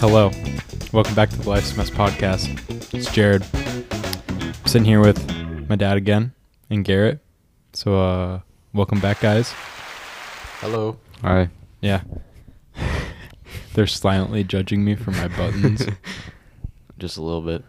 [0.00, 0.30] Hello.
[0.92, 2.48] Welcome back to the Life's Mess podcast.
[2.94, 3.44] It's Jared.
[3.54, 5.18] I'm sitting here with
[5.68, 6.32] my dad again
[6.70, 7.20] and Garrett.
[7.72, 8.40] So uh
[8.72, 9.52] welcome back guys.
[10.60, 10.98] Hello.
[11.22, 11.48] Hi.
[11.80, 12.02] Yeah.
[13.74, 15.86] They're silently judging me for my buttons.
[16.98, 17.64] Just a little bit.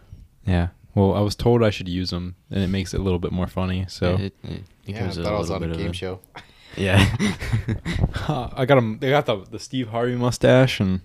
[0.46, 0.68] yeah.
[0.94, 3.30] Well, I was told I should use them and it makes it a little bit
[3.32, 3.86] more funny.
[3.88, 5.90] So it, it, it Yeah, I becomes thought I was on a little bit game
[5.90, 6.20] of show.
[6.76, 7.04] Yeah.
[8.28, 11.00] I got them they got the the Steve Harvey mustache and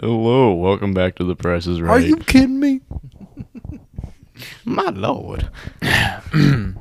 [0.00, 1.96] Hello, welcome back to the Price is Right.
[1.96, 2.82] Are you kidding me?
[4.64, 5.48] my lord?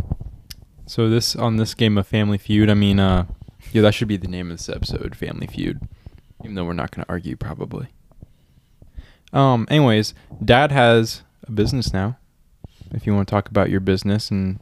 [0.85, 3.25] So this on this game of Family Feud, I mean, uh,
[3.73, 5.81] yeah, that should be the name of this episode, Family Feud.
[6.43, 7.87] Even though we're not going to argue, probably.
[9.33, 9.67] Um.
[9.69, 10.13] Anyways,
[10.43, 12.17] Dad has a business now.
[12.91, 14.61] If you want to talk about your business and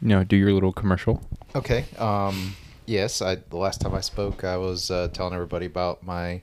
[0.00, 1.22] you know do your little commercial.
[1.56, 1.86] Okay.
[1.98, 2.54] Um,
[2.86, 6.42] yes, I the last time I spoke, I was uh, telling everybody about my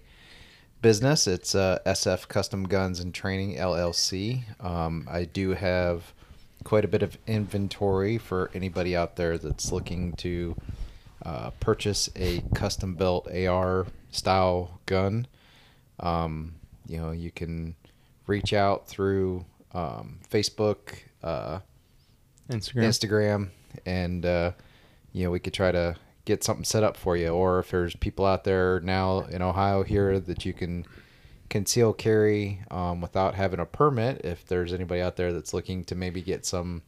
[0.85, 1.25] business.
[1.25, 4.43] It's uh, SF Custom Guns and Training LLC.
[4.63, 6.13] Um, I do have
[6.63, 10.55] quite a bit of inventory for anybody out there that's looking to
[11.25, 15.25] uh, purchase a custom built AR style gun.
[16.01, 16.53] Um,
[16.85, 17.73] you know, you can
[18.27, 20.99] reach out through um, Facebook.
[21.23, 21.61] Uh,
[22.51, 22.83] Instagram.
[22.83, 23.49] Instagram,
[23.87, 24.51] and uh,
[25.13, 25.95] you know we could try to
[26.25, 27.29] get something set up for you.
[27.29, 30.85] Or if there's people out there now in Ohio here that you can
[31.49, 35.95] conceal carry um, without having a permit, if there's anybody out there that's looking to
[35.95, 36.81] maybe get some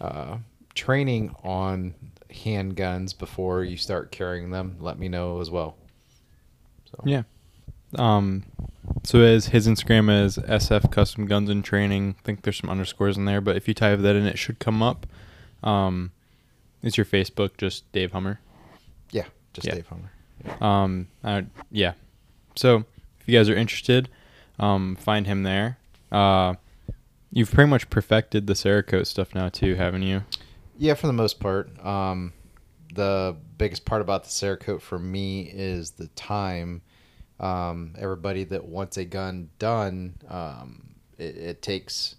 [0.00, 0.38] uh,
[0.74, 1.94] training on
[2.30, 5.76] handguns before you start carrying them, let me know as well.
[6.90, 7.22] So Yeah.
[7.96, 8.44] Um.
[9.04, 12.16] So his his Instagram is SF Custom Guns and Training.
[12.18, 14.58] I think there's some underscores in there, but if you type that in, it should
[14.58, 15.06] come up.
[15.62, 16.12] Um,
[16.82, 18.40] is your Facebook just Dave Hummer?
[19.10, 19.74] Yeah, just Yeah.
[19.74, 20.10] Dave Hummer.
[20.60, 21.92] Um, uh, yeah.
[22.54, 22.84] So
[23.20, 24.08] if you guys are interested,
[24.58, 25.78] um, find him there.
[26.10, 26.54] Uh,
[27.30, 30.22] you've pretty much perfected the Cerakote stuff now too, haven't you?
[30.78, 31.70] Yeah, for the most part.
[31.84, 32.32] Um,
[32.94, 36.82] the biggest part about the Cerakote for me is the time.
[37.38, 42.16] Um, everybody that wants a gun done, um, it, it takes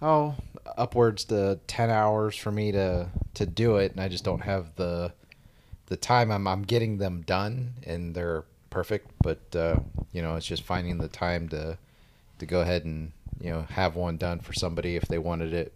[0.00, 0.34] oh
[0.78, 4.74] upwards to ten hours for me to to do it, and I just don't have
[4.76, 5.12] the
[5.90, 6.30] the time.
[6.30, 9.10] I'm I'm getting them done, and they're perfect.
[9.22, 9.76] But uh,
[10.12, 11.76] you know, it's just finding the time to
[12.38, 15.74] to go ahead and you know have one done for somebody if they wanted it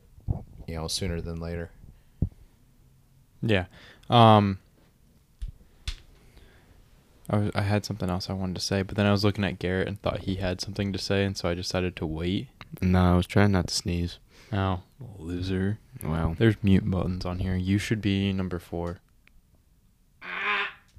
[0.67, 1.71] you know sooner than later.
[3.43, 3.67] Yeah.
[4.09, 4.59] Um,
[7.29, 9.45] I, was, I had something else I wanted to say, but then I was looking
[9.45, 12.49] at Garrett and thought he had something to say, and so I decided to wait.
[12.81, 14.19] No, I was trying not to sneeze.
[14.53, 14.83] Oh,
[15.19, 15.79] loser.
[16.03, 16.35] Wow.
[16.39, 17.57] There's mute buttons on here.
[17.57, 19.01] You should be number four.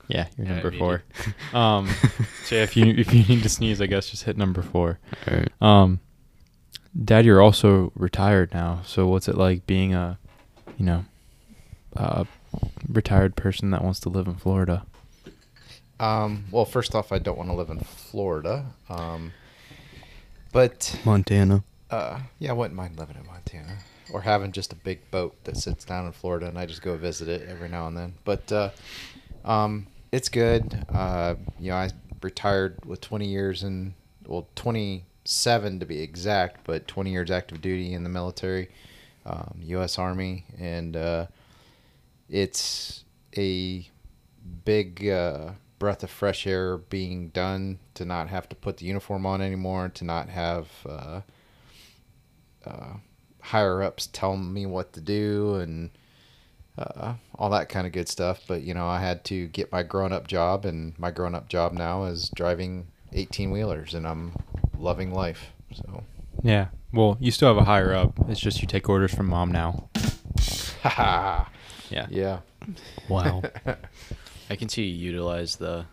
[0.07, 1.03] Yeah, you're number four.
[1.53, 1.89] um,
[2.43, 4.99] so if you if you need to sneeze, I guess just hit number four.
[5.27, 5.51] All right.
[5.61, 5.99] Um,
[7.03, 8.81] Dad, you're also retired now.
[8.85, 10.17] So what's it like being a,
[10.77, 11.05] you know,
[11.95, 12.25] a
[12.87, 14.85] retired person that wants to live in Florida?
[15.99, 19.31] Um, well, first off, I don't want to live in Florida, um,
[20.51, 21.63] but Montana.
[21.89, 23.77] uh, yeah, I wouldn't mind living in Montana
[24.11, 26.95] or having just a big boat that sits down in Florida and I just go
[26.97, 28.13] visit it every now and then.
[28.23, 28.69] But uh,
[29.43, 30.85] um, it's good.
[30.87, 31.89] Uh, you know, I
[32.21, 33.93] retired with 20 years and
[34.25, 38.69] well, 27 to be exact, but 20 years active duty in the military,
[39.25, 39.99] um, U.S.
[39.99, 41.27] Army, and uh,
[42.29, 43.03] it's
[43.35, 43.85] a
[44.63, 49.25] big uh, breath of fresh air being done to not have to put the uniform
[49.25, 51.21] on anymore, to not have uh,
[52.65, 52.93] uh,
[53.41, 55.89] higher ups tell me what to do and
[56.77, 58.41] uh, all that kind of good stuff.
[58.47, 61.47] But you know, I had to get my grown up job, and my grown up
[61.49, 64.33] job now is driving 18 wheelers, and I'm
[64.77, 65.51] loving life.
[65.73, 66.03] So,
[66.43, 66.67] Yeah.
[66.93, 68.13] Well, you still have a higher up.
[68.29, 69.89] It's just you take orders from mom now.
[70.81, 71.45] haha,
[71.89, 72.07] Yeah.
[72.09, 72.39] yeah.
[73.09, 73.41] Wow.
[74.49, 75.85] I can see you utilize the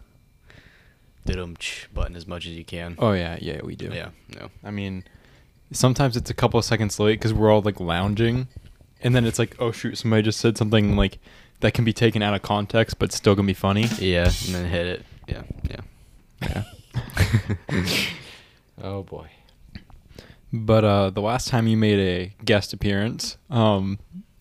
[1.27, 1.57] didum
[1.95, 2.97] button as much as you can.
[2.99, 3.91] Oh yeah, yeah, we do.
[3.93, 4.11] Yeah.
[4.39, 4.51] No.
[4.65, 5.05] I mean,
[5.73, 8.49] sometimes it's a couple of seconds late because we're all like lounging,
[9.03, 11.19] and then it's like, oh shoot, somebody just said something like
[11.61, 13.85] that can be taken out of context, but still gonna be funny.
[13.99, 15.03] Yeah, and then hit it.
[15.29, 15.43] Yeah.
[15.69, 15.81] Yeah.
[16.43, 16.65] Yeah.
[18.83, 19.29] Oh boy.
[20.53, 23.99] But uh, the last time you made a guest appearance, um,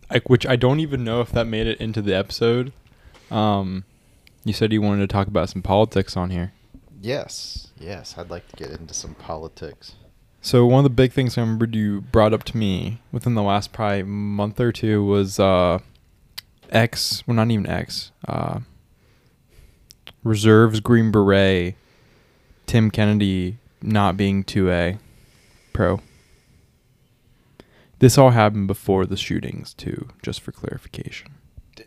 [0.09, 2.73] like which I don't even know if that made it into the episode.
[3.29, 3.85] Um,
[4.43, 6.53] you said you wanted to talk about some politics on here.
[6.99, 8.15] Yes, yes.
[8.17, 9.95] I'd like to get into some politics.
[10.41, 13.43] So one of the big things I remembered you brought up to me within the
[13.43, 15.79] last probably month or two was uh,
[16.71, 17.23] X.
[17.27, 18.11] Well, not even X.
[18.27, 18.61] Uh,
[20.23, 21.75] Reserves Green Beret.
[22.65, 24.97] Tim Kennedy not being 2A
[25.73, 25.99] pro.
[27.99, 31.33] This all happened before the shootings, too, just for clarification.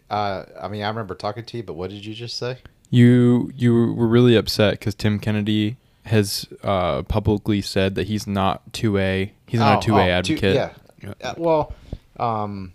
[0.09, 2.59] Uh, I mean, I remember talking to you, but what did you just say?
[2.91, 8.73] You you were really upset because Tim Kennedy has uh, publicly said that he's not
[8.73, 9.31] 2A.
[9.47, 10.55] He's not a Oh, 2A oh, two- advocate.
[10.55, 10.71] yeah.
[11.03, 11.13] Yeah.
[11.23, 11.73] Uh, well,
[12.19, 12.73] um,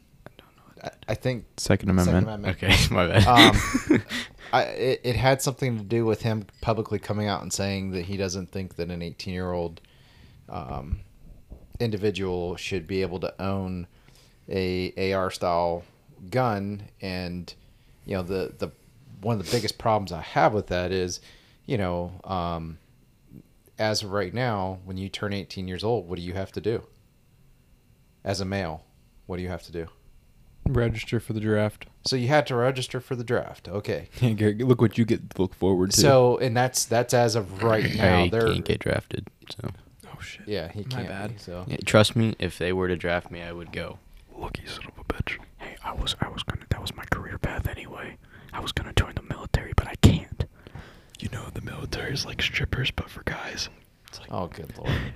[0.84, 2.26] I, I think Second Amendment.
[2.28, 2.64] Second Amendment.
[2.64, 3.28] Okay, my bad.
[3.28, 4.04] Um,
[4.54, 8.06] I, it, it had something to do with him publicly coming out and saying that
[8.06, 9.81] he doesn't think that an 18 year old
[10.48, 11.02] um,
[11.80, 13.88] individual should be able to own
[14.48, 15.84] a AR style
[16.31, 17.54] gun, and
[18.06, 18.70] you know the the
[19.22, 21.20] one of the biggest problems I have with that is,
[21.66, 22.78] you know, um,
[23.80, 26.62] as of right now, when you turn 18 years old, what do you have to
[26.62, 26.84] do?
[28.24, 28.84] As a male,
[29.26, 29.88] what do you have to do?
[30.68, 31.86] Register for the draft.
[32.06, 33.68] So you had to register for the draft.
[33.68, 34.10] Okay.
[34.22, 36.00] Yeah, Garrett, look what you get to look forward to.
[36.00, 38.24] So and that's that's as of right now.
[38.24, 39.28] I They're can't get drafted.
[39.50, 39.70] So
[40.06, 40.48] oh shit.
[40.48, 41.08] yeah, he can't.
[41.08, 41.34] bad.
[41.34, 43.98] Be, so Yeah, trust me, if they were to draft me, I would go.
[44.38, 45.38] Lucky son of a bitch.
[45.58, 48.18] Hey, I was I was gonna that was my career path anyway.
[48.54, 50.29] I was gonna join the military, but I can't.
[51.19, 53.69] You know the military is like strippers, but for guys.
[54.07, 54.92] It's like, oh good lord.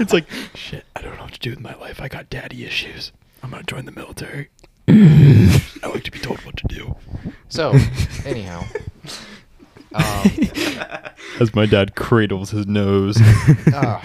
[0.00, 0.84] it's like shit.
[0.96, 2.00] I don't know what to do with my life.
[2.00, 3.12] I got daddy issues.
[3.42, 4.48] I'm gonna join the military.
[4.88, 6.96] I like to be told what to do.
[7.48, 7.74] So
[8.24, 8.64] anyhow,
[9.94, 10.30] um,
[11.40, 13.16] As my dad cradles his nose.
[13.72, 14.02] ah,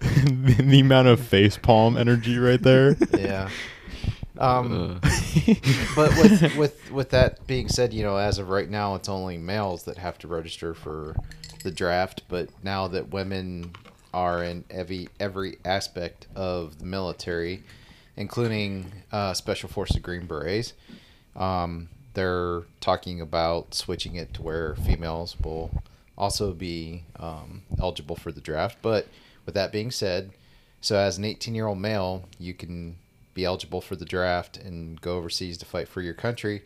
[0.00, 2.96] the, the amount of face palm energy right there.
[3.16, 3.48] yeah.
[4.38, 5.54] Um, Uh,
[5.96, 9.36] but with with with that being said, you know, as of right now, it's only
[9.36, 11.16] males that have to register for
[11.64, 12.22] the draft.
[12.28, 13.72] But now that women
[14.14, 17.64] are in every every aspect of the military,
[18.16, 20.72] including uh, Special Forces Green Berets,
[21.36, 25.70] um, they're talking about switching it to where females will
[26.16, 28.78] also be um, eligible for the draft.
[28.82, 29.08] But
[29.46, 30.30] with that being said,
[30.80, 32.96] so as an 18 year old male, you can
[33.38, 36.60] be eligible for the draft and go overseas to fight for your country.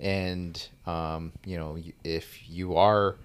[0.00, 3.16] And um, you know, if you are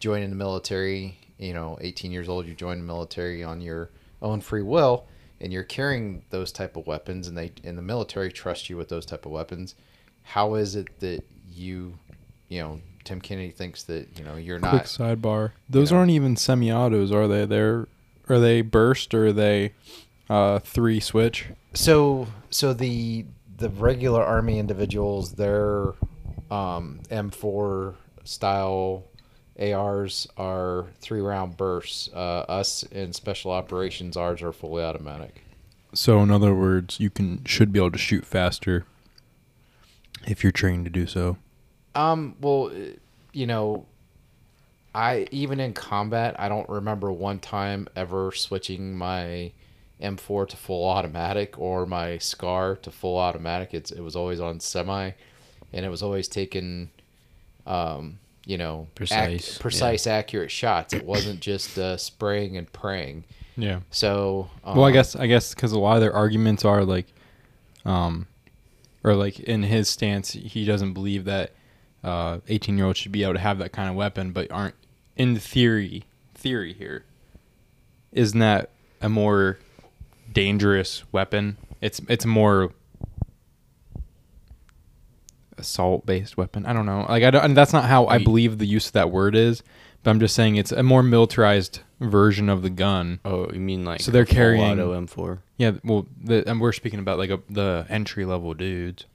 [0.00, 3.90] joining the military, you know, 18 years old, you join the military on your
[4.20, 5.06] own free will,
[5.40, 8.88] and you're carrying those type of weapons, and they and the military trust you with
[8.88, 9.76] those type of weapons.
[10.24, 11.98] How is it that you,
[12.48, 15.52] you know, Tim Kennedy thinks that you know you're Quick not sidebar.
[15.70, 15.98] Those know.
[15.98, 17.44] aren't even semi-autos, are they?
[17.46, 17.86] They're
[18.28, 19.72] are they burst or are they
[20.28, 21.46] uh, three switch?
[21.74, 23.26] So so the
[23.56, 25.94] the regular army individuals, their
[26.50, 27.94] um, M4
[28.24, 29.04] style
[29.58, 32.08] ARs are three round bursts.
[32.12, 35.42] Uh, us in special operations, ours are fully automatic.
[35.92, 38.84] So in other words, you can should be able to shoot faster
[40.26, 41.36] if you're trained to do so.
[41.94, 42.72] Um, well,
[43.32, 43.86] you know,
[44.94, 49.52] I even in combat, I don't remember one time ever switching my
[50.02, 53.72] M4 to full automatic or my Scar to full automatic.
[53.74, 55.12] It's it was always on semi,
[55.72, 56.90] and it was always taking,
[57.66, 59.62] um, you know, ac- Precise, yeah.
[59.62, 60.92] precise, accurate shots.
[60.92, 63.24] It wasn't just uh, spraying and praying.
[63.56, 63.80] Yeah.
[63.90, 67.06] So, um, Well, I guess I guess because a lot of their arguments are like,
[67.84, 68.26] um,
[69.04, 71.52] or like in his stance, he doesn't believe that
[72.02, 74.74] uh, eighteen year olds should be able to have that kind of weapon, but aren't
[75.16, 76.04] in theory.
[76.34, 77.04] Theory here,
[78.12, 79.58] isn't that a more
[80.34, 81.56] dangerous weapon?
[81.80, 82.72] It's it's a more
[85.56, 86.66] assault based weapon.
[86.66, 87.06] I don't know.
[87.08, 89.62] Like I don't, and that's not how I believe the use of that word is.
[90.02, 93.20] But I'm just saying it's a more militarized version of the gun.
[93.24, 95.38] oh, you mean like So they're a full carrying- auto M4?
[95.56, 99.06] Yeah, well, the, and we're speaking about like a, the entry level dudes.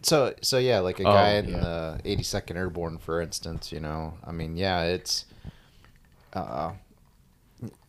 [0.00, 1.58] So so yeah, like a Oh, guy in yeah.
[1.58, 3.72] the 82nd Airborne, for instance.
[3.72, 5.26] You know, I mean, yeah, it's,
[6.32, 6.72] uh,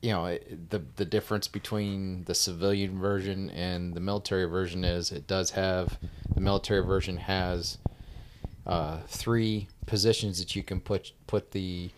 [0.01, 0.37] you know,
[0.69, 5.99] the the difference between the civilian version and the military version is it does have
[6.33, 7.77] the military version has
[8.65, 11.91] uh, three positions that you can put put the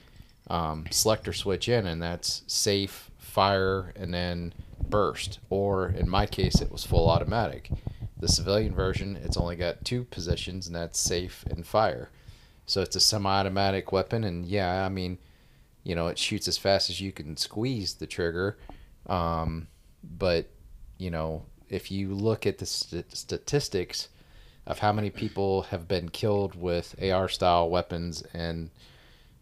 [0.49, 4.53] um, selector switch in, and that's safe, fire, and then
[4.89, 5.39] burst.
[5.49, 7.69] Or in my case, it was full automatic.
[8.17, 12.09] The civilian version, it's only got two positions, and that's safe and fire.
[12.65, 15.17] So it's a semi-automatic weapon, and yeah, I mean,
[15.83, 18.57] you know, it shoots as fast as you can squeeze the trigger.
[19.07, 19.67] Um,
[20.03, 20.47] but
[20.97, 24.09] you know, if you look at the st- statistics
[24.67, 28.69] of how many people have been killed with AR-style weapons and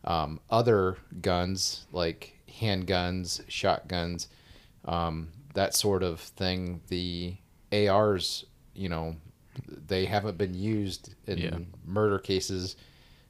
[0.06, 4.30] um, other guns like handguns, shotguns,
[4.86, 7.36] um, that sort of thing, the
[7.74, 9.16] ARs, you know,
[9.68, 11.58] they haven't been used in Yeah.
[11.86, 12.78] murder cases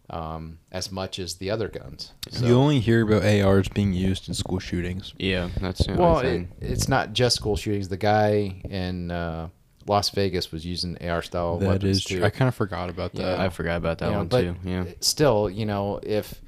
[0.09, 2.13] um, as much as the other guns.
[2.29, 5.13] So, You only hear about ARs being used in school shootings.
[5.17, 7.89] Yeah, that's the only well, it, it's not just school shootings.
[7.89, 9.49] The guy in uh,
[9.87, 12.17] Las Vegas was using AR style That weapons is too.
[12.17, 12.25] true.
[12.25, 13.37] I kind of forgot about that.
[13.37, 13.43] Yeah.
[13.43, 14.55] I forgot about that You know, one but too.
[14.63, 14.85] Yeah.
[14.99, 16.41] Still, you know, if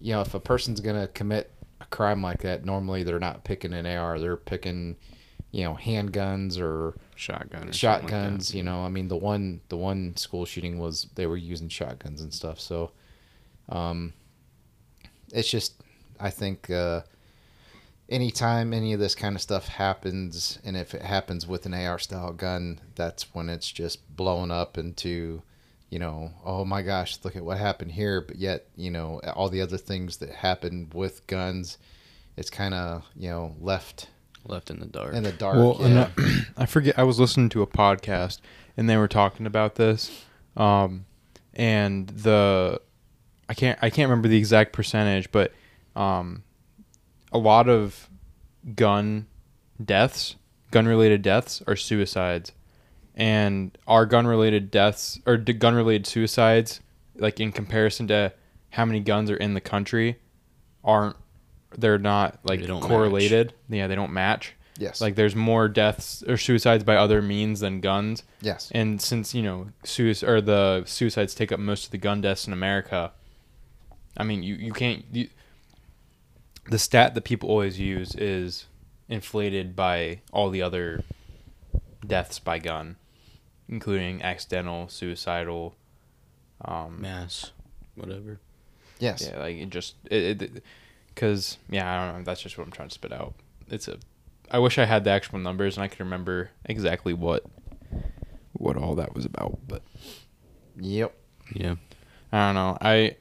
[0.00, 1.50] you know if a person's gonna commit
[1.80, 4.18] a crime like that, normally they're not picking an AR.
[4.20, 4.96] They're picking,
[5.50, 7.72] you know, handguns or Shotgun.
[7.72, 8.54] Shotguns.
[8.54, 12.20] you know, I mean the one the one school shooting was they were using shotguns
[12.20, 12.60] and stuff.
[12.60, 12.92] So,
[13.68, 14.12] um,
[15.32, 15.82] it's just
[16.20, 17.02] I think uh,
[18.08, 21.98] anytime any of this kind of stuff happens, and if it happens with an AR
[21.98, 25.42] style gun, that's when it's just blown up into,
[25.90, 28.20] you know, oh my gosh, look at what happened here.
[28.20, 31.78] But yet, you know, all the other things that happened with guns,
[32.36, 34.08] it's kind of you know left
[34.48, 35.14] Left in the dark.
[35.14, 35.56] in the dark.
[35.56, 35.98] Well, and.
[35.98, 36.10] I,
[36.56, 36.98] I forget.
[36.98, 38.40] I was listening to a podcast,
[38.76, 40.24] and they were talking about this,
[40.56, 41.06] um,
[41.54, 42.80] and the
[43.48, 45.52] I can't I can't remember the exact percentage, but
[45.94, 46.42] um,
[47.32, 48.08] a lot of
[48.74, 49.26] gun
[49.82, 50.36] deaths,
[50.70, 52.52] gun related deaths, are suicides,
[53.14, 56.80] and our gun related deaths or gun related suicides,
[57.16, 58.32] like in comparison to
[58.70, 60.18] how many guns are in the country,
[60.84, 61.16] aren't
[61.76, 62.88] they're not like They don't match.
[62.90, 63.54] correlated.
[63.68, 64.54] Yeah, they don't match.
[64.78, 68.22] yes, Like there's more deaths or suicides by other means than guns.
[68.40, 72.20] yes, And since, you know, suicide or the suicides take up most of the gun
[72.20, 73.12] deaths in America,
[74.16, 75.28] I mean, you you can't you,
[76.70, 78.66] the stat that people always use is
[79.08, 81.04] inflated by all the other
[82.06, 82.96] deaths by gun,
[83.68, 85.74] including accidental, suicidal,
[86.64, 87.50] um Mass.
[87.94, 88.40] Whatever.
[88.98, 89.26] yes.
[89.30, 90.62] yeah, like it just it,
[91.16, 92.24] because yeah, I don't know.
[92.24, 93.34] That's just what I'm trying to spit out.
[93.68, 93.98] It's a.
[94.48, 97.44] I wish I had the actual numbers and I could remember exactly what
[98.52, 99.82] what all that was about, but
[100.78, 101.14] Yep.
[101.54, 101.76] Yeah.
[102.30, 102.78] I don't know.
[102.80, 103.16] I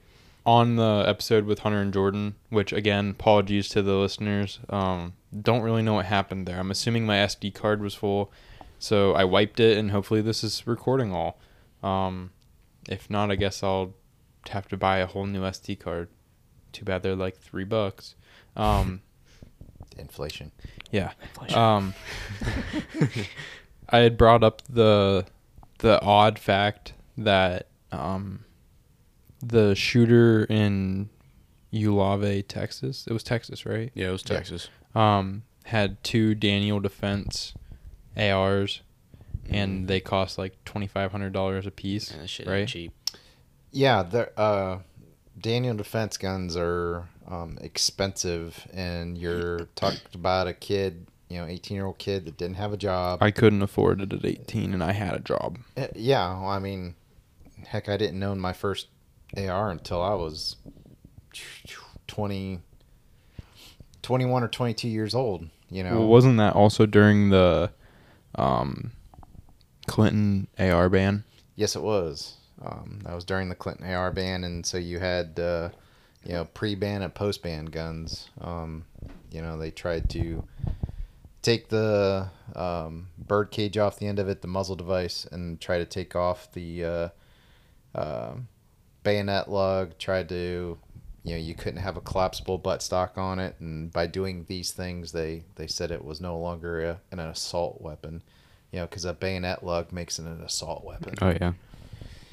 [0.46, 4.60] on the episode with Hunter and Jordan, which again, apologies to the listeners.
[4.70, 6.60] Um, don't really know what happened there.
[6.60, 8.32] I'm assuming my SD card was full,
[8.78, 11.40] so I wiped it, and hopefully this is recording all.
[11.82, 12.32] Um,
[12.88, 13.94] if not, I guess I'll
[14.50, 16.10] have to buy a whole new SD card.
[16.76, 18.16] Too bad they're like three bucks.
[18.58, 19.02] Um,
[19.98, 20.52] Inflation.
[20.92, 21.12] yeah.
[21.22, 21.58] Inflation.
[21.58, 21.94] Um,
[23.90, 25.26] I had brought up the
[25.80, 28.44] the odd fact that um,
[29.42, 31.10] the shooter in
[31.72, 33.92] Uvalde, Texas, it was Texas, right?
[33.94, 34.36] Yeah, it was Yeah.
[34.38, 34.70] Texas.
[34.94, 37.54] Um, had two Daniel Defense
[38.18, 38.82] ARs,
[39.50, 39.88] and Mm.
[39.88, 42.68] they cost like twenty five hundred dollars a piece, Yeah, that shit right?
[42.68, 42.92] cheap.
[43.72, 44.80] Yeah, the uh,
[45.40, 51.76] Daniel defense guns are um, expensive, and you're talking about a kid, you know, 18
[51.76, 53.22] year old kid that didn't have a job.
[53.22, 55.58] I couldn't afford it at eighteen, and I had a job.
[55.76, 56.96] Uh, yeah, well, I mean,
[57.68, 58.88] heck, I didn't own my first
[59.38, 60.56] AR until I was
[62.08, 62.60] 20,
[64.02, 65.50] 21 or 22 years old.
[65.70, 67.72] You know, Well, wasn't that also during the
[68.36, 68.92] um,
[69.88, 71.24] Clinton AR ban?
[71.56, 72.36] Yes, it was.
[72.66, 75.70] Um, that was during the Clinton AR ban, and so you had, uh,
[76.24, 78.30] you know, pre-ban and post-ban guns.
[78.42, 78.86] Um,
[79.32, 80.44] you know, they tried to
[81.42, 85.78] take the um, bird cage off the end of it, the muzzle device, and try
[85.78, 87.10] to take off the uh,
[87.94, 88.34] uh,
[89.04, 89.98] bayonet lug.
[90.00, 90.78] Tried to,
[91.24, 95.12] you know, you couldn't have a collapsible buttstock on it, and by doing these things,
[95.12, 98.24] they they said it was no longer a, an assault weapon.
[98.72, 101.14] You know, because a bayonet lug makes it an assault weapon.
[101.22, 101.54] Oh yeah.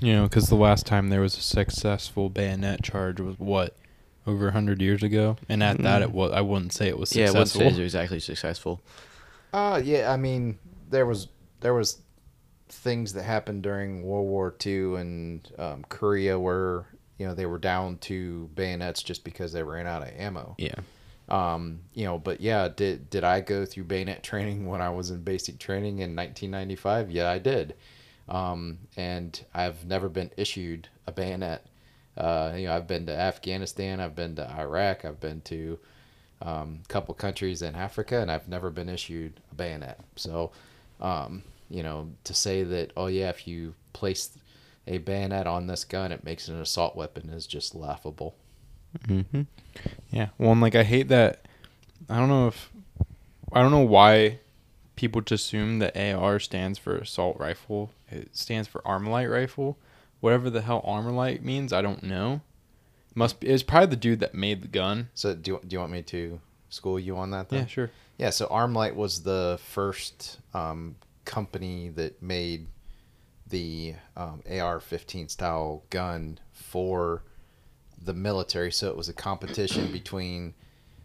[0.03, 3.77] You know, because the last time there was a successful bayonet charge was what
[4.27, 6.05] over hundred years ago, and at that Mm.
[6.05, 6.33] it was.
[6.33, 7.23] I wouldn't say it was successful.
[7.23, 7.71] Yeah, I wouldn't successful.
[7.71, 8.81] say it's exactly successful.
[9.53, 10.59] Uh yeah, I mean
[10.91, 11.29] there was
[11.61, 11.99] there was
[12.69, 16.87] things that happened during World War II and um, Korea where
[17.19, 20.55] you know they were down to bayonets just because they ran out of ammo.
[20.59, 20.75] Yeah.
[21.29, 25.11] Um, you know, but yeah, did did I go through bayonet training when I was
[25.11, 27.11] in basic training in 1995?
[27.11, 27.75] Yeah, I did.
[28.29, 31.67] Um, and I've never been issued a bayonet.
[32.17, 35.79] Uh, you know, I've been to Afghanistan, I've been to Iraq, I've been to
[36.43, 40.01] um, a couple countries in Africa, and I've never been issued a bayonet.
[40.17, 40.51] So,
[41.01, 44.37] um, you know, to say that, oh yeah, if you place
[44.87, 48.35] a bayonet on this gun, it makes it an assault weapon is just laughable.
[49.07, 49.43] Mm-hmm.
[50.11, 50.29] Yeah.
[50.39, 51.47] Well, and like I hate that.
[52.11, 52.71] I don't know if
[53.53, 54.41] I don't know why
[55.03, 57.91] people just assume that AR stands for assault rifle.
[58.09, 59.77] It stands for Armalite rifle.
[60.21, 62.41] Whatever the hell Armalite means, I don't know.
[63.17, 63.49] Must be.
[63.49, 65.09] It's probably the dude that made the gun.
[65.15, 67.49] So, do you, do you want me to school you on that?
[67.49, 67.63] Then?
[67.63, 67.91] Yeah, sure.
[68.17, 70.95] Yeah, so Armalite was the first um,
[71.25, 72.69] company that made
[73.49, 77.25] the um, AR-15 style gun for
[78.01, 78.71] the military.
[78.71, 80.55] So it was a competition between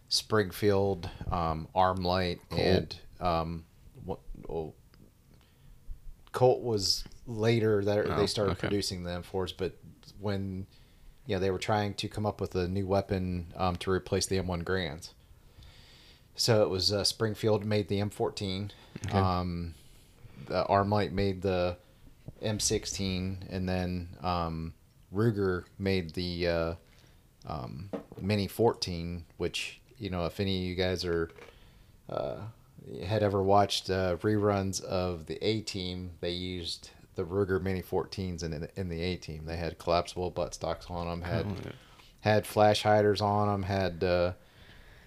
[0.08, 3.64] Springfield, um, Armalite, and um,
[4.08, 4.20] what?
[4.48, 4.74] Oh,
[6.32, 8.68] Colt was later that Oh, they started okay.
[8.68, 9.76] producing the M4s, but
[10.20, 10.66] when
[11.26, 14.26] you know they were trying to come up with a new weapon um, to replace
[14.26, 15.14] the M1 Garands.
[16.36, 18.70] So it was uh, Springfield made the M14.
[19.06, 19.18] Okay.
[19.18, 19.74] Um,
[20.46, 21.76] the Armalite made the
[22.42, 24.74] M16, and then um,
[25.12, 26.74] Ruger made the uh,
[27.46, 29.24] um, Mini 14.
[29.36, 31.30] Which you know, if any of you guys are
[32.08, 32.36] uh,
[33.04, 38.42] had ever watched uh, reruns of the A Team, they used the Ruger Mini 14s
[38.44, 39.44] in in the A Team.
[39.46, 41.72] They had collapsible buttstocks on them, had Oh, yeah.
[42.20, 44.32] had flash hiders on them, had uh,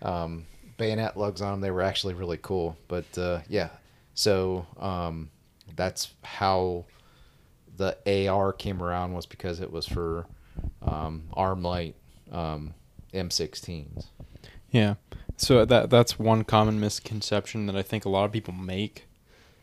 [0.02, 0.46] um,
[0.78, 1.62] bayonet lugs on them.
[1.62, 2.78] They were actually really cool.
[2.88, 3.70] But uh, yeah,
[4.14, 5.30] so um,
[5.76, 6.86] that's how
[7.78, 7.98] the
[8.28, 10.26] AR came around was because it was for
[10.82, 11.94] um, Armalite
[12.32, 12.74] um,
[13.14, 14.06] M16s.
[14.72, 14.96] Yeah.
[15.38, 19.08] So that that's one common misconception that I think a lot of people make.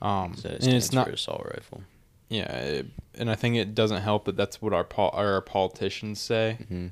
[0.03, 1.83] Um, So it and it's not assault rifle.
[2.29, 6.21] yeah, it, and I think it doesn't help that that's what our pol- our politicians
[6.21, 6.59] say.
[6.69, 6.89] hmm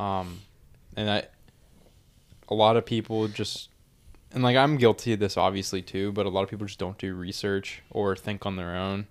[0.00, 0.40] Um,
[0.96, 1.24] and I,
[2.48, 3.68] a lot of people just,
[4.32, 6.96] and like I'm guilty of this obviously too, but a lot of people just don't
[6.98, 9.06] do research or think on their own.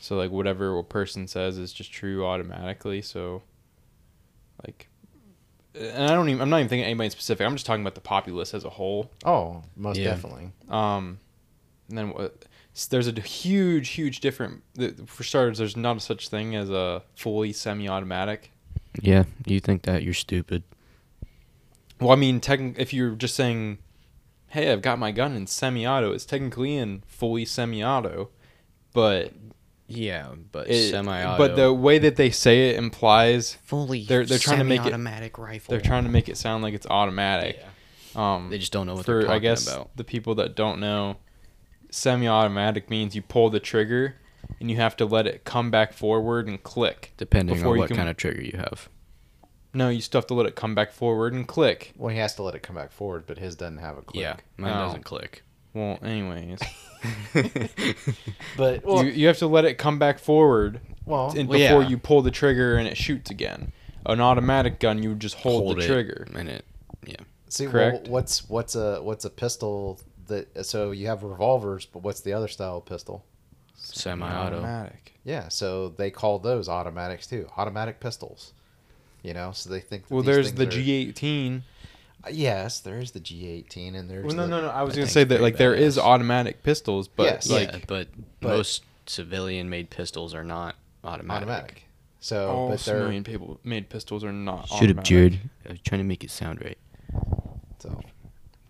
[0.00, 3.02] So like whatever a person says is just true automatically.
[3.02, 3.42] So,
[4.66, 4.88] like,
[5.74, 7.46] and I don't even I'm not even thinking anybody in specific.
[7.46, 9.10] I'm just talking about the populace as a whole.
[9.24, 10.10] Oh, most Yeah.
[10.10, 10.50] definitely.
[10.68, 11.18] Um,
[11.88, 12.44] and then what?
[12.88, 14.62] There's a huge, huge different.
[15.06, 18.52] For starters, there's not a such thing as a fully semi-automatic.
[19.02, 20.62] Yeah, you think that you're stupid.
[22.00, 23.78] Well, I mean, techn- if you're just saying,
[24.48, 28.30] "Hey, I've got my gun in semi-auto," it's technically in fully semi-auto,
[28.92, 29.32] but
[29.90, 31.36] Yeah, but it, semi-auto.
[31.38, 34.84] But the way that they say it implies fully they're- they're trying to make it-
[34.84, 35.72] semi-automatic rifle.
[35.72, 37.58] they're trying to make it sound like it's automatic.
[38.14, 38.34] Yeah.
[38.34, 39.96] Um, They just don't know what for they're talking I guess about.
[39.96, 41.16] the people that don't know,
[41.90, 44.16] semi-automatic means you pull the trigger
[44.60, 47.12] and you have to let it come back forward and click.
[47.16, 48.88] Depending on what can- kind of trigger you have.
[49.72, 51.92] No, you still have to let it come back forward and click.
[51.96, 54.20] Well, he has to let it come back forward, but his doesn't have a click.
[54.20, 54.86] Yeah, mine No.
[54.86, 55.42] doesn't click.
[55.72, 56.58] Well, anyways,
[58.56, 61.82] But well, you, you have to let it come back forward well, and Well, before
[61.82, 61.88] yeah.
[61.88, 63.72] you pull the trigger and it shoots again.
[64.06, 66.26] An automatic gun, you just hold, the it, trigger.
[66.34, 66.64] and it.
[67.06, 67.16] Yeah.
[67.48, 70.64] See, well, what's what's a what's a pistol that?
[70.64, 73.24] So you have revolvers, but what's the other style of pistol?
[73.76, 74.56] Semi-auto.
[74.58, 75.18] Automatic.
[75.24, 78.52] Yeah, so they call those automatics too, automatic pistols.
[79.22, 80.08] You know, so they think.
[80.08, 81.62] That Well, these there's the are- G18.
[82.30, 84.68] Yes, there is the G18, and there's Well, no, the, no, no.
[84.68, 87.48] I was That gonna say that pretty like there is automatic pistols, but Yes.
[87.50, 88.08] like yeah, but,
[88.40, 91.48] but- most civilian-made pistols are not automatic.
[91.48, 91.82] automatic.
[92.20, 94.68] So, all but they're civilian people made pistols are not.
[94.68, 95.04] Should have, automatic.
[95.04, 95.38] Jared.
[95.66, 96.76] I was trying to make it sound right.
[97.78, 97.98] so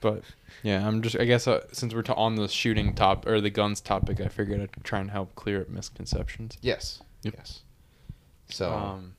[0.01, 0.23] But
[0.63, 1.17] yeah, I'm just.
[1.19, 4.29] I guess uh, since we're ta- on the shooting top or the guns topic, I
[4.29, 6.57] figured I'd try and help clear up misconceptions.
[6.63, 7.35] yes, Yep.
[7.39, 7.63] yes.
[8.49, 9.15] So Um,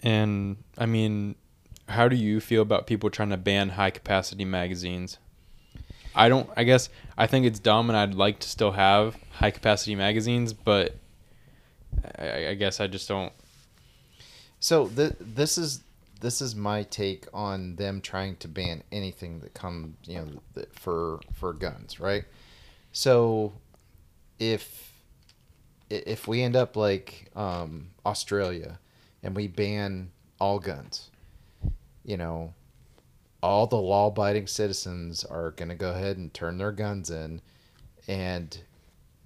[0.00, 1.34] and I mean,
[1.88, 5.18] how do you feel about people trying to ban high capacity magazines?
[6.14, 6.48] I don't.
[6.56, 10.52] I guess I think it's dumb, and I'd like to still have high capacity magazines,
[10.52, 10.96] but
[12.18, 13.32] I, I guess I just don't.
[14.60, 15.82] So th- this is
[16.20, 20.74] this is my take on them trying to ban anything that comes, you know, that
[20.74, 22.24] for for guns, right?
[22.92, 23.52] So
[24.38, 24.92] if
[25.90, 28.78] if we end up like um, Australia
[29.22, 31.10] and we ban all guns,
[32.08, 32.54] you know,
[33.42, 37.42] all the law-abiding citizens are going to go ahead and turn their guns in,
[38.08, 38.58] and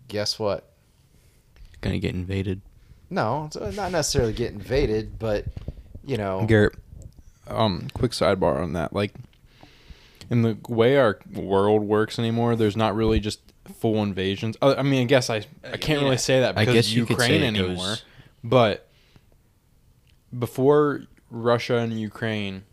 [0.08, 0.68] guess what?
[1.80, 2.60] Gonna get invaded.
[3.08, 5.44] No, it's not necessarily get invaded, but
[6.04, 6.74] you know, Garrett,
[7.46, 8.92] um, quick sidebar on that.
[8.92, 9.14] Like,
[10.28, 13.40] in the way our world works anymore, there's not really just
[13.78, 14.56] full invasions.
[14.60, 16.04] Uh, I mean, I guess I I can't yeah.
[16.04, 17.76] really say that I guess you Ukraine anymore.
[17.76, 18.04] goes-
[18.42, 18.88] But
[20.36, 22.64] before Russia and Ukraine,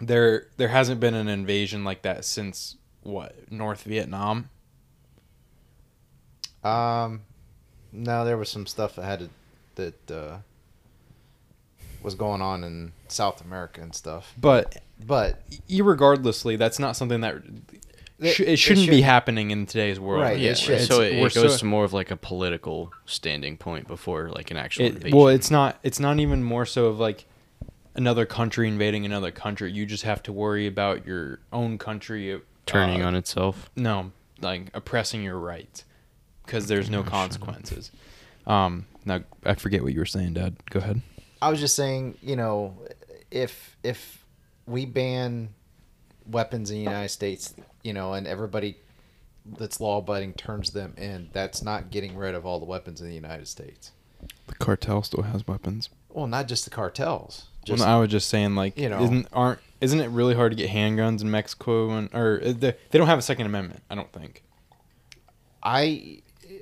[0.00, 4.50] there there hasn't been an invasion like that since what North Vietnam.
[6.64, 7.22] Um,
[7.92, 9.28] no, there was some stuff that had to,
[9.76, 10.36] that uh,
[12.02, 14.34] was going on in South America and stuff.
[14.38, 17.36] But But irregardlessly, that's not something that
[18.18, 20.22] It- it it shouldn't be should- happening in today's world.
[20.22, 20.80] Right, Yeah, it should.
[20.82, 24.50] so it, it goes so- to more of like a political standing point before like
[24.50, 25.16] an actual It, invasion.
[25.16, 25.78] well, it's not.
[25.84, 27.24] It's not even more so of like
[27.98, 29.70] another country invading another country.
[29.72, 33.68] You just have to worry about your own country turning uh, on itself.
[33.76, 35.84] No, like oppressing your rights
[36.46, 37.12] because there's no shut up.
[37.12, 37.90] consequences.
[38.46, 40.56] Um, now I forget what you were saying, Dad.
[40.70, 41.02] Go ahead.
[41.42, 42.78] I was just saying, you know,
[43.30, 44.24] if if
[44.66, 45.50] we ban
[46.24, 48.76] weapons in the United States, you know, and everybody
[49.58, 53.08] that's law abiding turns them in, that's not getting rid of all the weapons in
[53.08, 53.90] the United States.
[54.46, 55.90] The cartel still has weapons.
[56.08, 57.46] Well, not just the cartels.
[57.70, 60.50] Well, no, I was just saying, like, you know- isn't aren't isn't it really hard
[60.52, 63.82] to get handguns in Mexico and or uh, they, they don't have a Second Amendment?
[63.90, 64.42] I don't think.
[65.62, 66.20] I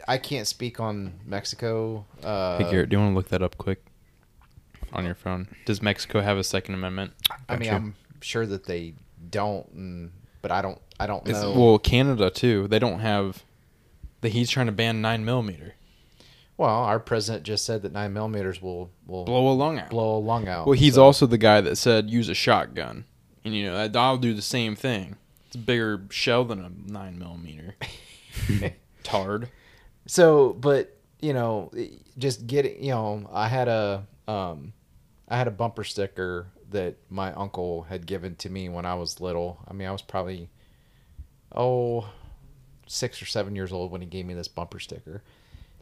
[0.09, 2.05] I can't speak on Mexico.
[2.23, 3.83] Uh, hey Garrett, do you want to look that up quick
[4.93, 5.49] on your phone?
[5.65, 7.13] Does Mexico have a Second Amendment?
[7.49, 7.77] I mean, Gotcha.
[7.77, 8.95] I'm sure that they
[9.31, 10.11] don't, and,
[10.43, 10.81] but I don't.
[10.99, 11.53] I don't It's- know.
[11.59, 12.69] well, Canada too.
[12.69, 13.43] They don't have.
[14.23, 15.75] The, he's trying to ban nine millimeter.
[16.59, 19.91] Well, our president just said that nine millimeters will will Blow a lung out.
[19.91, 20.67] blow a lung out.
[20.67, 23.05] Well, he's so- also the guy that said use a shotgun,
[23.45, 25.17] and you know I'll do the same thing.
[25.47, 27.77] It's a bigger shell than a nine millimeter.
[29.03, 29.49] Tard.
[30.07, 31.71] So, but you know,
[32.19, 34.73] just getting you know, I had a um,
[35.29, 39.21] I had a bumper sticker that my uncle had given to me when I was
[39.21, 39.59] little.
[39.69, 40.49] I mean, I was probably
[41.55, 42.09] oh
[42.87, 45.23] six or seven years old when he gave me this bumper sticker.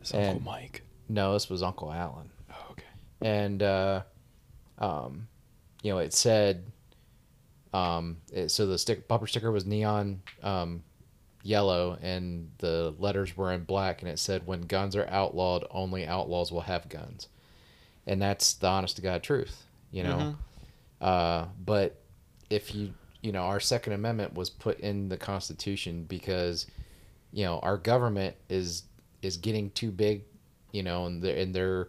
[0.04, 0.82] This And- Uncle Mike.
[1.08, 2.30] No, this was Uncle Alan.
[2.50, 2.84] Oh, okay.
[3.20, 4.02] and uh,
[4.78, 5.28] um,
[5.82, 6.64] you know, it said,
[7.72, 10.82] um, it, so the stick bumper sticker was neon um,
[11.42, 16.06] yellow, and the letters were in black, and it said, "When guns are outlawed, only
[16.06, 17.28] outlaws will have guns,"
[18.06, 20.16] and that's the honest to god truth, you know.
[20.16, 20.36] Mhm.
[21.06, 22.00] Uh, but
[22.50, 26.66] if you, you know, our Second Amendment was put in the Constitution because,
[27.32, 28.84] you know, our government is
[29.24, 30.24] is getting too big,
[30.72, 31.88] you know, and their and their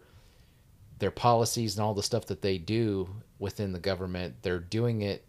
[1.00, 5.26] their policies and all the stuff that they do within the government, they're doing it,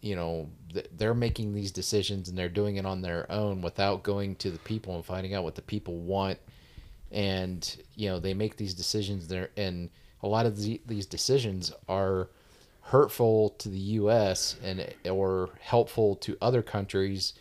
[0.00, 0.48] you know,
[0.96, 4.58] they're making these decisions and they're doing it on their own without going to the
[4.58, 6.38] people and finding out what the people want.
[7.12, 9.90] And, you know, they make these decisions there and
[10.22, 12.28] a lot of the, these decisions are
[12.80, 14.56] hurtful to the U.S.
[14.62, 17.34] and or helpful to other countries,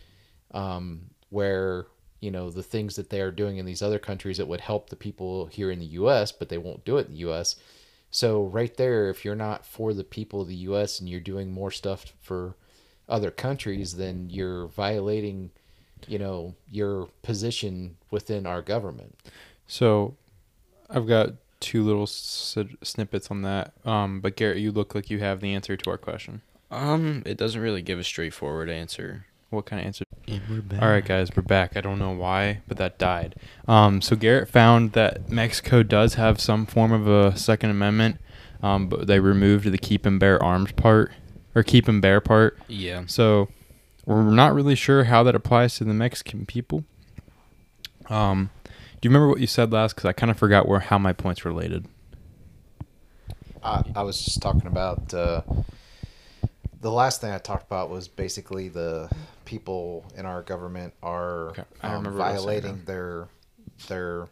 [0.52, 1.86] um, where
[2.26, 4.90] you know the things that they are doing in these other countries that would help
[4.90, 6.32] the people here in the U.S.
[6.32, 7.56] but they won't do it in the U.S.
[8.10, 11.00] So right there, if you're not for the people of the U.S.
[11.00, 12.56] and you're doing more stuff for
[13.08, 15.52] other countries, then you're violating,
[16.08, 19.16] you know, your position within our government.
[19.68, 20.16] So,
[20.90, 23.74] I've got two little s- snippets on that.
[23.86, 26.42] Um, but Garrett, you look like you have the answer to our question.
[26.72, 29.26] Um, it doesn't really give a straightforward answer.
[29.56, 30.04] What kind of answer?
[30.28, 30.82] And we're back.
[30.82, 31.78] All right, guys, we're back.
[31.78, 33.36] I don't know why, but that died.
[33.70, 38.18] Um, so Garrett found that Mexico does have some form of a Second Amendment,
[38.62, 41.13] um, but they removed the keep and bear arms part
[41.56, 42.60] or keep and bear part.
[42.68, 43.04] Yeah.
[43.08, 43.48] So
[44.06, 46.84] we're not really sure how that applies to the Mexican people.
[48.10, 48.72] Um, do
[49.04, 49.96] you remember what you said last?
[49.96, 51.88] Because I kind of forgot where how my points related.
[53.63, 55.44] I, I was just talking about uh,
[56.82, 59.10] the last thing I talked about was basically the
[59.46, 62.86] people in our government are Okay, um, remember what I was saying violating now.
[62.86, 63.28] their
[63.88, 64.28] their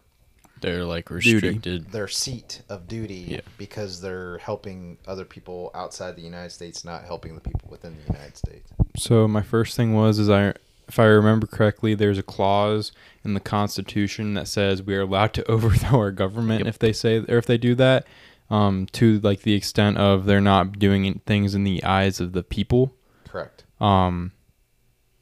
[0.62, 1.34] They're like Duty.
[1.34, 1.92] restricted.
[1.92, 3.42] their seat of duty Yeah.
[3.58, 8.14] because they're helping other people outside the United States, not helping the people within the
[8.14, 8.72] United States.
[8.98, 10.54] So my first thing was is I
[10.88, 12.92] if I remember correctly, there's a clause
[13.24, 16.68] in the Constitution that says we are allowed to overthrow our government Yep.
[16.68, 18.06] if they say or if they do that,
[18.50, 22.44] um, to like the extent of they're not doing things in the eyes of the
[22.44, 22.94] people.
[23.28, 23.64] Correct.
[23.82, 24.32] Um,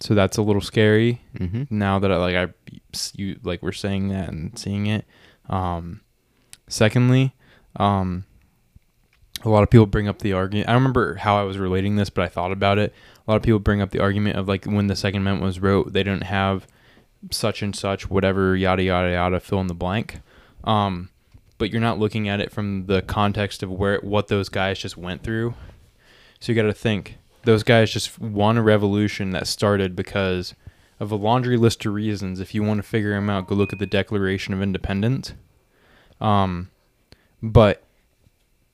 [0.02, 1.64] so that's a little scary Mm-hmm.
[1.70, 2.48] now that I like I
[3.16, 5.06] you like we're saying that and seeing it.
[5.50, 6.02] Um,
[6.68, 7.34] secondly,
[7.78, 8.26] um,
[9.44, 10.70] a lot of people bring up the argument.
[10.70, 12.94] I don't remember how I was relating this, but I thought about it.
[13.28, 15.60] A lot of people bring up the argument of like when the Second Amendment was
[15.60, 16.68] wrote, they didn't have
[17.32, 20.22] such and such, whatever, yada yada yada, fill in the blank.
[20.64, 21.10] Um,
[21.58, 24.98] but you're not looking at it from the context of where what those guys just
[24.98, 25.54] went through.
[26.40, 30.54] So you got to think those guys just won a revolution that started because
[31.00, 32.40] of a laundry list of reasons.
[32.40, 35.34] If you want to figure them out, go look at the Declaration of Independence.
[36.20, 36.70] Um,
[37.42, 37.84] but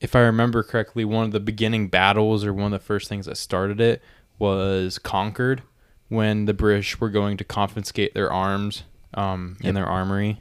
[0.00, 3.26] if I remember correctly, one of the beginning battles or one of the first things
[3.26, 4.02] that started it
[4.38, 5.62] was Concord
[6.08, 9.74] when the British were going to confiscate their arms um, in Yep.
[9.74, 10.38] their armory,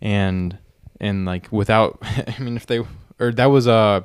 [0.00, 0.58] and
[1.00, 2.82] and like without, I mean, if they
[3.18, 4.02] or that was uh,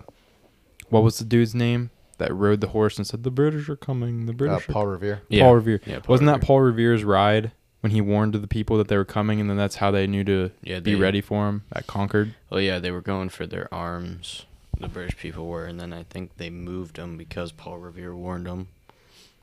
[0.89, 4.25] what was the dude's name that rode the horse and said the British are coming,
[4.25, 5.21] the Uh, British are Paul Revere.
[5.29, 5.43] Yeah.
[5.43, 5.81] Paul Revere.
[5.85, 7.51] Yeah, Paul Wasn't that Paul Revere's ride
[7.81, 10.23] when he warned the people that they were coming, and then that's how they knew
[10.25, 12.35] to Yeah, be ready for him at Concord?
[12.51, 14.45] Oh yeah, they were going for their arms.
[14.79, 18.45] The British people were, and then I think they moved them because Paul Revere warned
[18.45, 18.67] them.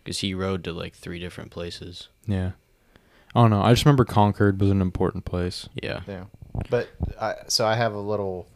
[0.03, 2.09] Because he rode to like three different places.
[2.27, 2.53] Yeah.
[3.35, 3.61] I don't know.
[3.61, 5.69] I just remember Concord was an important place.
[5.83, 6.01] Yeah.
[6.07, 6.25] Yeah.
[6.71, 6.89] But
[7.21, 8.47] I, so I have a little,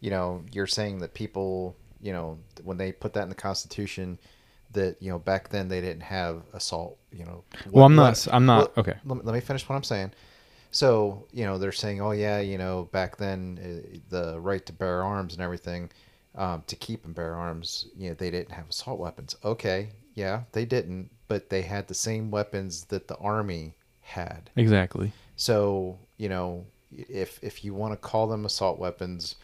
[0.00, 4.18] you know, you're saying that people, you know, when they put that in the Constitution,
[4.72, 6.98] that you know back then they didn't have assault.
[7.12, 7.44] You know.
[7.70, 8.98] Well, I'm not what- I'm not- well, okay.
[9.04, 10.12] Let, let me finish what I'm saying.
[10.70, 14.72] So you know they're saying, oh yeah, you know back then uh, the right to
[14.72, 15.90] bear arms and everything,
[16.34, 19.34] um, to keep and bear arms, you know they didn't have assault weapons.
[19.44, 24.50] Okay, yeah, they didn't, but they had the same weapons that the army had.
[24.56, 25.12] Exactly.
[25.36, 29.36] So you know, if if you want to call them assault weapons,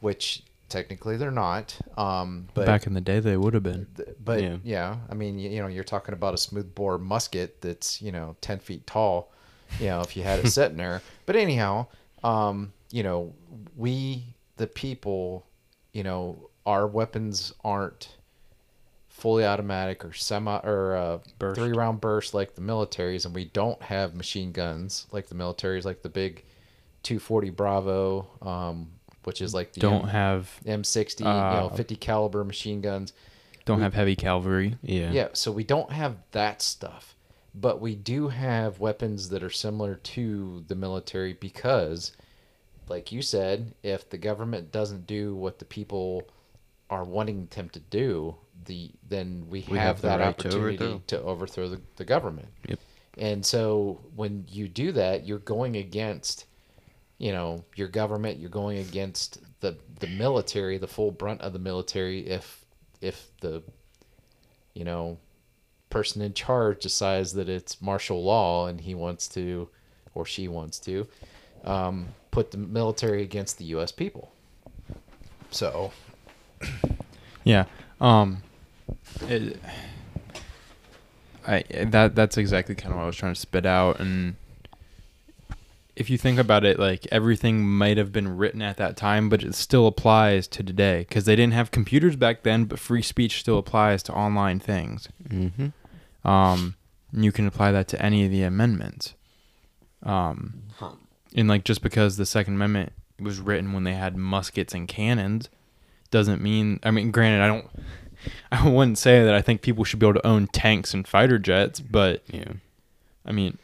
[0.00, 3.86] which technically they're not, um, but Back in the day, they would have been.
[3.96, 4.56] th- but Yeah.
[4.62, 4.96] yeah.
[5.10, 8.58] I mean, you, you know, you're talking about a smoothbore musket that's you know ten
[8.58, 9.32] feet tall.
[9.80, 11.02] You know, if you had it sitting there.
[11.26, 11.86] But anyhow,
[12.24, 13.34] um, you know,
[13.76, 15.46] we the people,
[15.92, 18.16] you know, our weapons aren't
[19.08, 21.60] fully automatic or semi or uh, Burst.
[21.60, 25.84] three round burst like the militaries, and we don't have machine guns like the militaries,
[25.84, 26.44] like the big
[27.02, 28.90] 240 Bravo, um,
[29.24, 33.12] which is like the Don't M- have M60, you know, uh, 50 caliber machine guns.
[33.64, 34.76] don't We- have heavy cavalry.
[34.82, 35.10] Yeah.
[35.12, 37.14] Yeah, so we don't have that stuff,
[37.54, 42.12] but we do have weapons that are similar to the military because,
[42.88, 46.22] like you said, if the government doesn't do what the people
[46.88, 50.76] are wanting them to do, the then we, We have, have that right to opportunity
[50.84, 51.02] overthrow.
[51.08, 52.48] to overthrow the, the government.
[52.66, 52.78] Yep.
[53.18, 56.46] And so when you do that, you're going against,
[57.18, 58.38] you know, your government.
[58.38, 62.26] You're going against the the military, the full brunt of the military.
[62.26, 62.64] If
[63.00, 63.62] if the,
[64.74, 65.18] you know,
[65.90, 69.68] person in charge decides that it's martial law and he wants to,
[70.14, 71.06] or she wants to,
[71.64, 73.92] um, put the military against the U.S.
[73.92, 74.32] people.
[75.50, 75.92] So
[77.48, 77.64] Yeah.
[78.00, 78.42] Um.
[79.22, 79.58] It,
[81.46, 84.36] I that that's exactly kind of what I was trying to spit out, and
[85.98, 89.42] if you think about it, like everything might have been written at that time, but
[89.42, 93.40] it still applies to today because they didn't have computers back then, but free speech
[93.40, 95.08] still applies to online things.
[95.28, 96.28] Mm-hmm.
[96.28, 96.76] Um,
[97.12, 99.14] you can apply that to any of the amendments.
[100.04, 100.62] Um,
[101.34, 105.48] and like just because the Second Amendment was written when they had muskets and cannons,
[106.12, 106.78] doesn't mean.
[106.84, 107.66] I mean, granted, I don't.
[108.52, 111.38] I wouldn't say that I think people should be able to own tanks and fighter
[111.38, 112.52] jets, but Yeah.
[113.26, 113.58] I mean,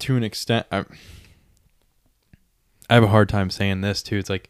[0.00, 0.84] to an extent, I,
[2.88, 4.16] I have a hard time saying this too.
[4.16, 4.48] It's like,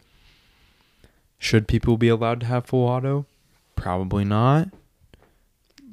[1.38, 3.26] should people be allowed to have full auto?
[3.74, 4.68] Probably not.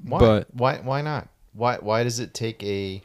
[0.04, 0.20] Why?
[0.20, 1.28] But- why why not?
[1.54, 3.02] Why why does it take a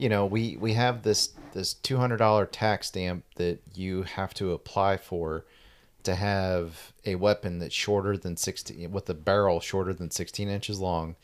[0.00, 4.96] you know, we we have this this $200 tax stamp that you have to apply
[4.96, 5.44] for
[6.04, 10.80] to have a weapon that's shorter than 16 with a barrel shorter than 16 inches
[10.80, 11.16] long.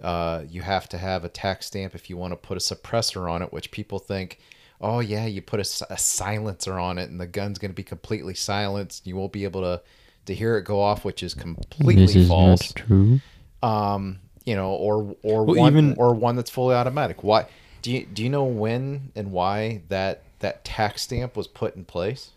[0.00, 3.30] Uh, you have to have a tax stamp if you want to put a suppressor
[3.30, 4.38] on it, which people think,
[4.80, 5.64] oh yeah, you put a
[5.98, 9.06] silencer on it and the gun's going to be completely silenced.
[9.06, 9.82] You won't be able to
[10.26, 13.20] to hear it go off, which is completely false true.
[13.62, 17.22] um, you know, or or Well, one even- or one that's fully automatic.
[17.22, 17.46] Why
[17.82, 21.84] do you do you know when and why that that tax stamp was put in
[21.84, 22.30] place?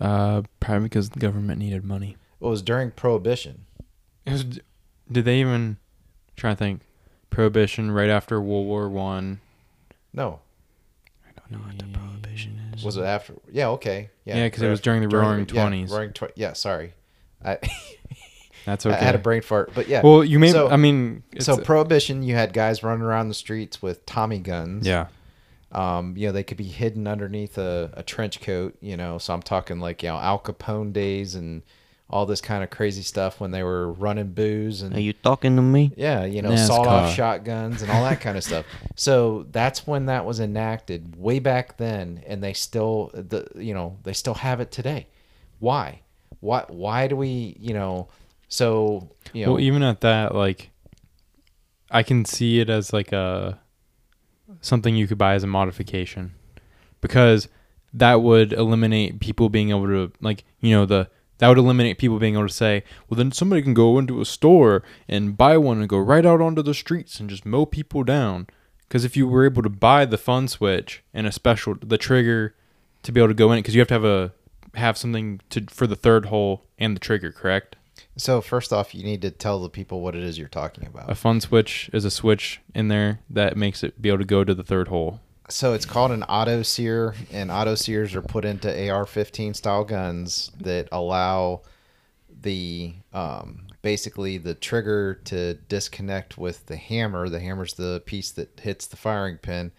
[0.00, 2.16] Uh, probably because the government needed money.
[2.40, 3.66] It was during Prohibition.
[4.24, 4.44] It was,
[5.10, 5.76] did they even
[6.36, 6.80] try to think
[7.30, 9.40] prohibition right after World War One?
[10.12, 10.40] No,
[11.26, 12.84] I don't know what the prohibition is.
[12.84, 13.34] was it after?
[13.50, 15.90] Yeah, okay, yeah, Yeah, because it was during the Roaring yeah, 20s.
[15.90, 16.94] Roaring tw- yeah, sorry,
[17.44, 17.58] I,
[18.64, 18.94] That's okay.
[18.94, 20.02] I had a brain fart, but yeah.
[20.04, 20.52] well, you may.
[20.52, 24.06] So- I mean, it's so a- Prohibition, you had guys running around the streets with
[24.06, 24.86] Tommy guns.
[24.86, 25.06] yeah,
[25.72, 29.18] Um, you know, they could be hidden underneath a, a trench coat, you know.
[29.18, 31.62] So I'm talking like, you know, Al Capone days and
[32.12, 35.56] all this kind of crazy stuff when they were running booze and Are you talking
[35.56, 35.92] to me?
[35.96, 38.66] yeah, you know, sawed off shotguns and all that kind of stuff.
[38.96, 43.98] So that's when that was enacted way back then, and they still, the you know,
[44.02, 45.06] they still have it today.
[45.58, 46.00] Why?
[46.40, 46.64] Why?
[46.68, 48.08] Why do we, you know?
[48.48, 50.70] So you know, well, even at that, like,
[51.90, 53.58] I can see it as like a
[54.60, 56.34] something you could buy as a modification,
[57.00, 57.48] because
[57.94, 62.18] that would eliminate people being able to like, you know, the that would eliminate people
[62.18, 65.80] being able to say, well, then somebody can go into a store and buy one
[65.80, 68.46] and go right out onto the streets and just mow people down.
[68.88, 72.54] Because if you were able to buy the fun switch and a special the trigger
[73.02, 74.32] to be able to go in it, because you have to have a
[74.74, 77.76] have something to for the third hole and the trigger, correct?
[78.16, 81.10] so first off, you need to tell the people what it is you're talking about.
[81.10, 84.44] A fun switch is a switch in there that makes it be able to go
[84.44, 85.20] to the third hole.
[85.48, 90.50] So it's called an auto sear, and auto sears are put into AR-15 style guns
[90.60, 91.62] that allow
[92.42, 97.28] the um, basically the trigger to disconnect with the hammer.
[97.28, 99.72] The hammer's the piece that hits the firing pin,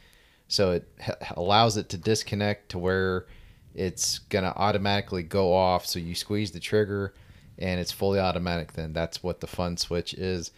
[0.48, 3.26] so it h- allows it to disconnect to where
[3.74, 5.86] it's gonna automatically go off.
[5.86, 7.14] So you squeeze the trigger,
[7.58, 8.74] and it's fully automatic.
[8.74, 10.52] Then that's what the fun switch is,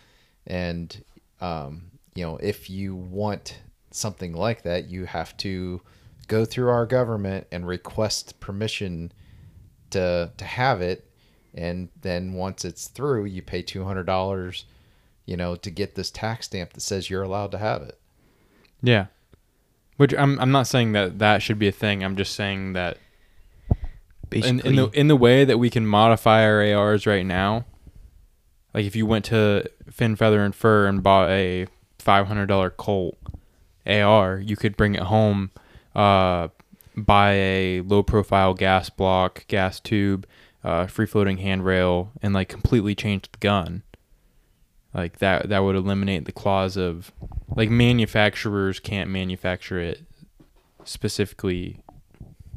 [0.47, 1.03] and
[1.41, 3.59] um, you know if you want
[3.95, 5.81] something like that, you have to
[6.27, 9.11] go through our government and request permission
[9.91, 11.09] to to have it,
[11.53, 14.65] and then once it's through, you pay two hundred dollars,
[15.25, 17.99] you know, to get this tax stamp that says you're allowed to have it.
[18.81, 19.07] Yeah.
[19.97, 22.03] Which I'm I'm not saying that that should be a thing.
[22.03, 22.97] I'm just saying that
[23.69, 23.77] in,
[24.29, 27.65] Basically, in the in the way that we can modify our ARs right now,
[28.73, 31.67] like if you went to Fin Feather and Fur and bought a
[31.99, 33.17] five hundred dollar Colt
[33.85, 35.51] AR, you could bring it home,
[35.95, 36.49] uh,
[36.95, 40.25] buy a low profile gas block, gas tube,
[40.63, 43.83] uh, free floating handrail, and like completely change the gun.
[44.93, 47.11] Like that that would eliminate the clause of
[47.55, 50.01] like manufacturers can't manufacture it
[50.85, 51.81] specifically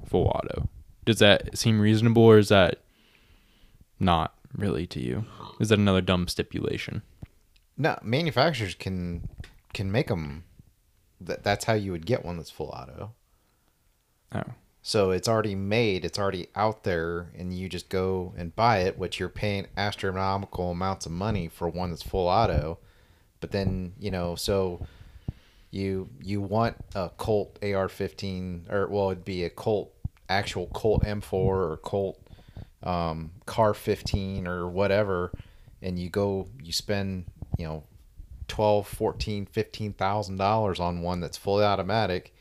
[0.06, 0.68] full auto.
[1.04, 2.80] Does that seem reasonable or is that
[3.98, 5.24] not really to you?
[5.58, 7.02] Is that another dumb stipulation?
[7.76, 9.28] No, manufacturers can
[9.72, 10.44] can make them.
[11.20, 13.12] That that's how you would get one that's full auto.
[14.35, 14.42] Oh.
[14.83, 18.98] So it's already made, it's already out there, and you just go and buy it,
[18.98, 22.78] which you're paying astronomical amounts of money for one that's full auto.
[23.40, 24.87] But then you know, so
[25.70, 29.92] you you want a Colt AR-15, or well, it'd be a Colt
[30.28, 32.20] actual Colt M4 or Colt
[32.83, 35.33] um, CAR-15 or whatever,
[35.83, 37.24] and you go, you spend
[37.59, 37.83] you know,
[38.48, 42.34] twelve, fourteen, fifteen thousand dollars on one that's fully automatic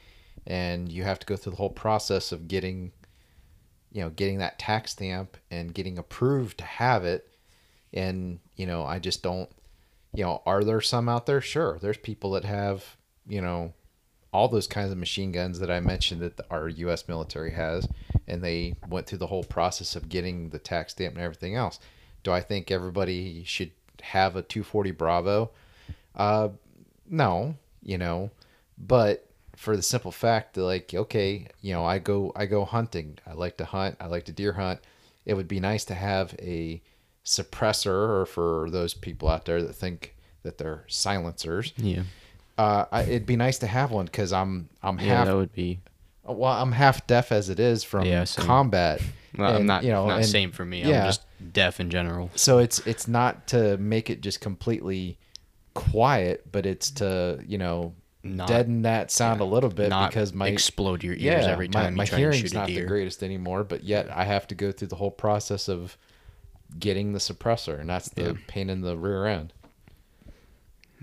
[0.47, 2.93] and you have to go through the whole process of getting
[3.91, 7.27] you know getting that tax stamp and getting approved to have it.
[7.93, 9.49] And you know i just don't
[10.13, 11.41] you know are there some out there?
[11.41, 11.77] Sure.
[11.79, 12.95] There's people that have
[13.27, 13.73] you know
[14.33, 17.87] all those kinds of machine guns that i mentioned that our us military has
[18.27, 21.79] and they went through the whole process of getting the tax stamp and everything else.
[22.23, 25.51] Do i think everybody should have a 240 bravo
[26.17, 26.49] uh
[27.09, 28.29] no you know
[28.77, 29.23] but
[29.55, 33.33] for the simple fact that like okay you know i go i go hunting i
[33.33, 34.79] like to hunt i like to deer hunt
[35.25, 36.81] it would be nice to have a
[37.25, 37.87] suppressor
[38.21, 42.03] or for those people out there that think that they're silencers yeah,
[42.57, 45.53] uh I, it'd be nice to have one because i'm i'm yeah, half that would
[45.53, 45.79] be.
[46.23, 49.01] well i'm half deaf as it is from Yeah, combat
[49.37, 50.81] Well, I'm not, you know not and- same for me.
[50.83, 51.01] yeah.
[51.01, 51.21] I'm just
[51.53, 52.31] deaf in general.
[52.35, 55.17] so it's it's not to make it just completely
[55.77, 60.33] quiet but it's to you know Not- deaden that sound a little bit Not because
[60.33, 62.81] my explode your ears every time my, you try hearing's and shoot a not deer.
[62.81, 65.97] the greatest anymore, but yet I have to go through the whole process of
[66.79, 68.33] getting the suppressor, and that's the Yeah.
[68.47, 69.53] pain in the rear end.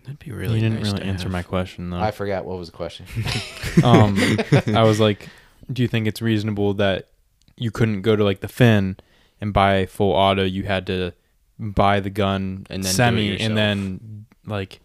[0.02, 0.56] That'd be really.
[0.56, 1.32] you didn't nice really to answer have.
[1.32, 1.98] my question though.
[2.00, 3.06] I forgot what was the question.
[3.84, 4.18] um,
[4.76, 5.28] I was like,
[5.72, 7.08] do you think it's reasonable that
[7.56, 8.96] you couldn't go to like the Fin
[9.40, 10.44] and buy full auto?
[10.44, 11.12] You had to
[11.58, 14.80] buy the gun And then semi, and then like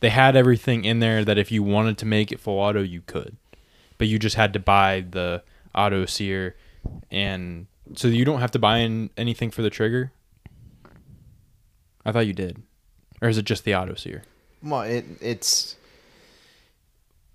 [0.00, 3.02] they had everything in there that if you wanted to make it full auto, you
[3.02, 3.36] could,
[3.98, 5.42] but you just had to buy the
[5.74, 6.56] auto sear,
[7.10, 10.12] and so you don't have to buy in anything for the trigger.
[12.04, 12.62] I thought you did,
[13.20, 14.22] or is it just the auto sear?
[14.62, 15.76] well, it it's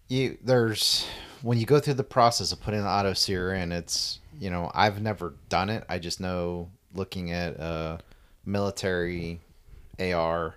[0.08, 0.38] you.
[0.44, 1.08] There's
[1.42, 4.72] when you go through the process of putting the auto sear in, it's you know
[4.74, 5.84] I've never done it.
[5.90, 8.00] I just know looking at a
[8.46, 9.42] military
[10.00, 10.56] AR,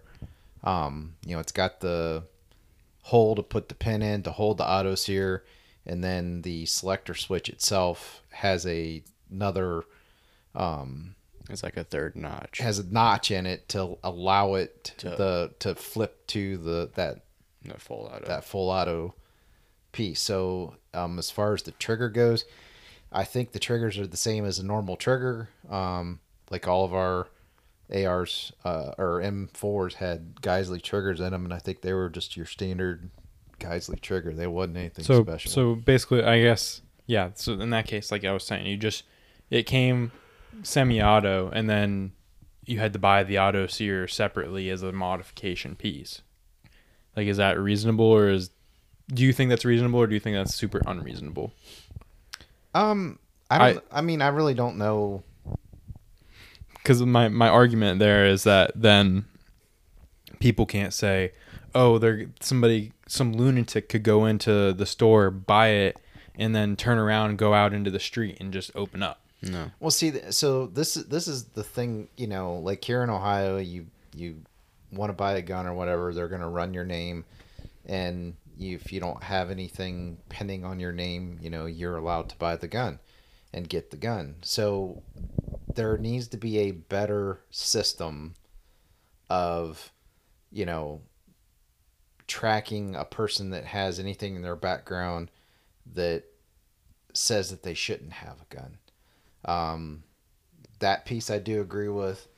[0.65, 2.25] um, you know, it's got the
[3.03, 5.45] hole to put the pin in to hold the auto sear,
[5.87, 9.85] and then the selector switch itself has a another
[10.55, 11.15] um,
[11.51, 12.59] It's like a third notch.
[12.59, 17.21] has a notch in it to allow it To- the to flip to the that
[17.65, 18.27] No full auto.
[18.27, 19.15] that full auto
[19.93, 20.21] piece.
[20.21, 22.45] So um, as far as the trigger goes,
[23.13, 25.49] I think the triggers are the same as a normal trigger.
[25.71, 27.29] Um, like all of our
[27.93, 32.37] ARs uh, or M4s had Geissele triggers in them, and I think they were just
[32.37, 33.11] your standard
[33.59, 34.33] Geissele trigger.
[34.33, 35.51] They wasn't anything so special.
[35.51, 39.03] so basically i guess yeah so in that case like i was saying you just
[39.51, 40.13] it came
[40.63, 42.13] semi-auto and then
[42.67, 46.23] you had to buy the auto sear separately as a modification piece
[47.17, 48.51] like is that reasonable or is
[49.13, 51.53] do you think that's reasonable or do you think that's super unreasonable
[52.75, 53.19] um,
[53.51, 53.85] I don't.
[53.91, 55.23] I, mean, I really don't know.
[56.89, 59.27] Because my my argument there is that then
[60.39, 61.33] people can't say
[61.75, 65.99] oh they're somebody some lunatic could go into the store buy it
[66.39, 69.21] and then turn around and go out into the street and just open up.
[69.43, 69.71] No.
[69.81, 73.59] Well, see, so this is this is the thing, you know, like here in Ohio,
[73.59, 74.43] you you
[74.91, 77.25] want to buy a gun or whatever, they're gonna run your name,
[77.87, 82.29] and you, if you don't have anything pending on your name, you know, you're allowed
[82.31, 82.99] to buy the gun,
[83.53, 84.37] and get the gun.
[84.43, 85.03] So
[85.75, 88.35] there needs to be a better system
[89.31, 89.93] of,
[90.51, 91.01] you know,
[92.27, 95.31] tracking a person that has anything in their background
[95.95, 96.25] that
[97.15, 98.79] says that they shouldn't have a gun.
[99.45, 100.03] Um,
[100.79, 102.29] that piece I do agree with.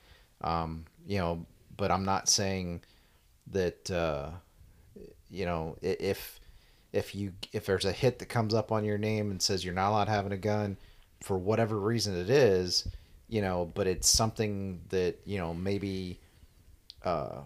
[0.43, 1.45] Um, you know,
[1.77, 2.83] but I'm not saying
[3.53, 4.31] that uh,
[5.31, 6.41] you know if
[6.93, 9.75] if you if there's a hit that comes up on your name and says you're
[9.75, 10.77] not allowed having a gun
[11.21, 12.89] for whatever reason it is,
[13.29, 16.19] you know, but it's something that you know maybe
[17.05, 17.41] uh,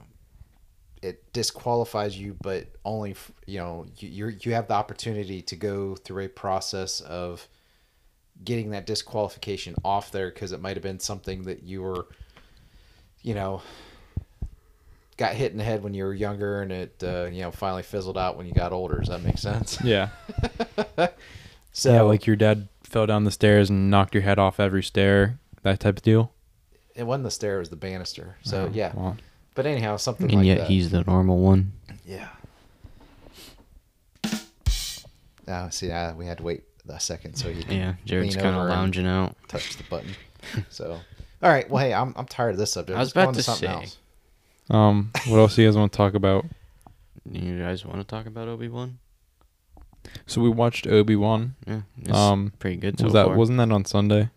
[1.03, 5.57] it disqualifies you, but only f- you know you you're, you have the opportunity to
[5.57, 7.49] go through a process of
[8.45, 12.07] getting that disqualification off there because it might have been something that you were,
[13.23, 13.63] you know,
[15.17, 17.83] got hit in the head when you were younger and it uh, you know finally
[17.83, 18.99] fizzled out when you got older.
[18.99, 19.79] Does that make sense?
[19.83, 20.09] Yeah.
[21.77, 24.81] So yeah, like your dad fell down the stairs and knocked your head off every
[24.83, 26.33] stair, that type of deal.
[26.95, 28.37] it wasn't the stair, it was the banister.
[28.45, 29.17] So Oh, yeah, well,
[29.57, 30.69] but anyhow, something and like yet that.
[30.69, 31.73] he's the normal one.
[32.07, 32.29] Yeah.
[35.45, 38.55] Now, see, uh, we had to wait a second so you can Yeah, Jared's kind
[38.55, 39.35] of lounging out.
[39.49, 40.15] touch the button.
[40.71, 41.01] So,
[41.43, 41.69] all right.
[41.69, 42.97] Well, hey, I'm, I'm tired of this subject.
[42.97, 43.75] I was Let's about on to something say.
[43.75, 43.99] else.
[44.71, 46.45] Um, what else do you guys want to talk about?
[47.29, 48.99] You guys want to talk about Obi Wan?
[50.27, 51.55] So we watched Obi Wan.
[51.67, 53.37] Yeah, it's Um, pretty good so was that far.
[53.37, 54.31] wasn't that on Sunday?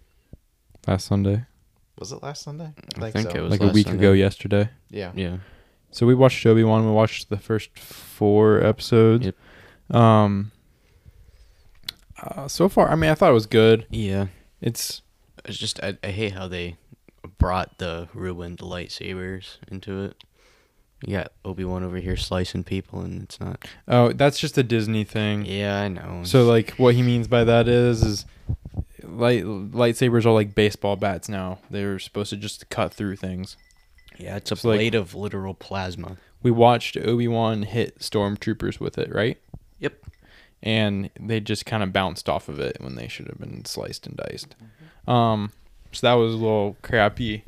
[0.88, 1.46] Last Sunday,
[2.00, 2.72] Was it last Sunday?
[3.02, 3.38] I think so.
[3.38, 4.06] it was like a week Sunday.
[4.06, 4.70] ago yesterday.
[4.90, 5.12] Yeah.
[5.16, 5.38] Yeah,
[5.92, 6.86] So we watched Obi Wan.
[6.86, 9.26] We watched the first four episodes.
[9.26, 9.96] Yep.
[9.96, 10.52] Um.
[12.22, 13.86] Uh, so far, I mean, I thought it was good.
[13.90, 14.28] yeah.
[14.62, 15.02] It's
[15.46, 16.78] It's just I, I hate how they
[17.38, 20.24] brought the ruined lightsabers into it.
[21.06, 23.68] You got Obi Wan over here slicing people, and it's not.
[23.88, 25.46] oh, that's just a Disney thing.
[25.46, 26.22] Yeah, I know.
[26.24, 28.26] So like, what he means by that is, is
[29.04, 31.60] light lightsabers are like baseball bats now.
[31.70, 33.58] They're supposed to just cut through things.
[34.18, 36.18] yeah, it's a like- blade of literal plasma.
[36.44, 39.38] We watched Obi Wan hit stormtroopers with it, right?
[39.80, 40.04] Yep.
[40.64, 44.08] and they just kind of bounced off of it when they should have been sliced
[44.08, 44.56] and diced.
[45.08, 45.52] Um,
[45.92, 47.44] so that was a little crappy.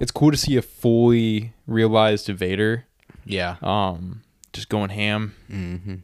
[0.00, 2.84] It's cool to see a fully realized Vader,
[3.24, 3.56] Yeah.
[3.62, 4.22] um,
[4.52, 5.34] just going ham.
[5.50, 5.94] Mm-hmm.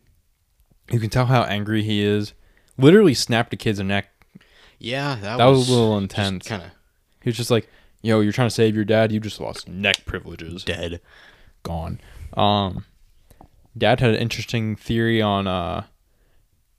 [0.90, 2.32] You can tell how angry he is.
[2.78, 4.08] Literally snapped a kid's neck.
[4.78, 6.46] Yeah, that, That was a little intense.
[6.48, 6.70] Kind of
[7.22, 7.68] He was just like,
[8.02, 9.12] "Yo, you're trying to save your dad.
[9.12, 10.64] You just lost neck privileges.
[10.64, 11.00] dead.
[11.62, 12.00] Gone."
[12.34, 12.84] Um,
[13.78, 15.84] Dad had an interesting theory on uh,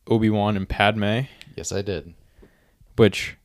[0.07, 1.21] Obi Wan and Padme.
[1.55, 2.13] Yes, I did.
[2.97, 3.35] which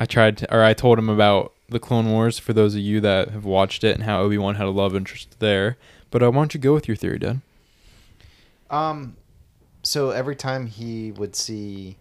[0.00, 3.00] I tried to, or I told him about the Clone Wars for those of you
[3.02, 5.76] that have watched it and how Obi Wan had a love interest there.
[6.10, 7.40] But uh, why don't you go with your theory, Dad?
[8.70, 9.16] Um,
[9.82, 11.96] so every time he would see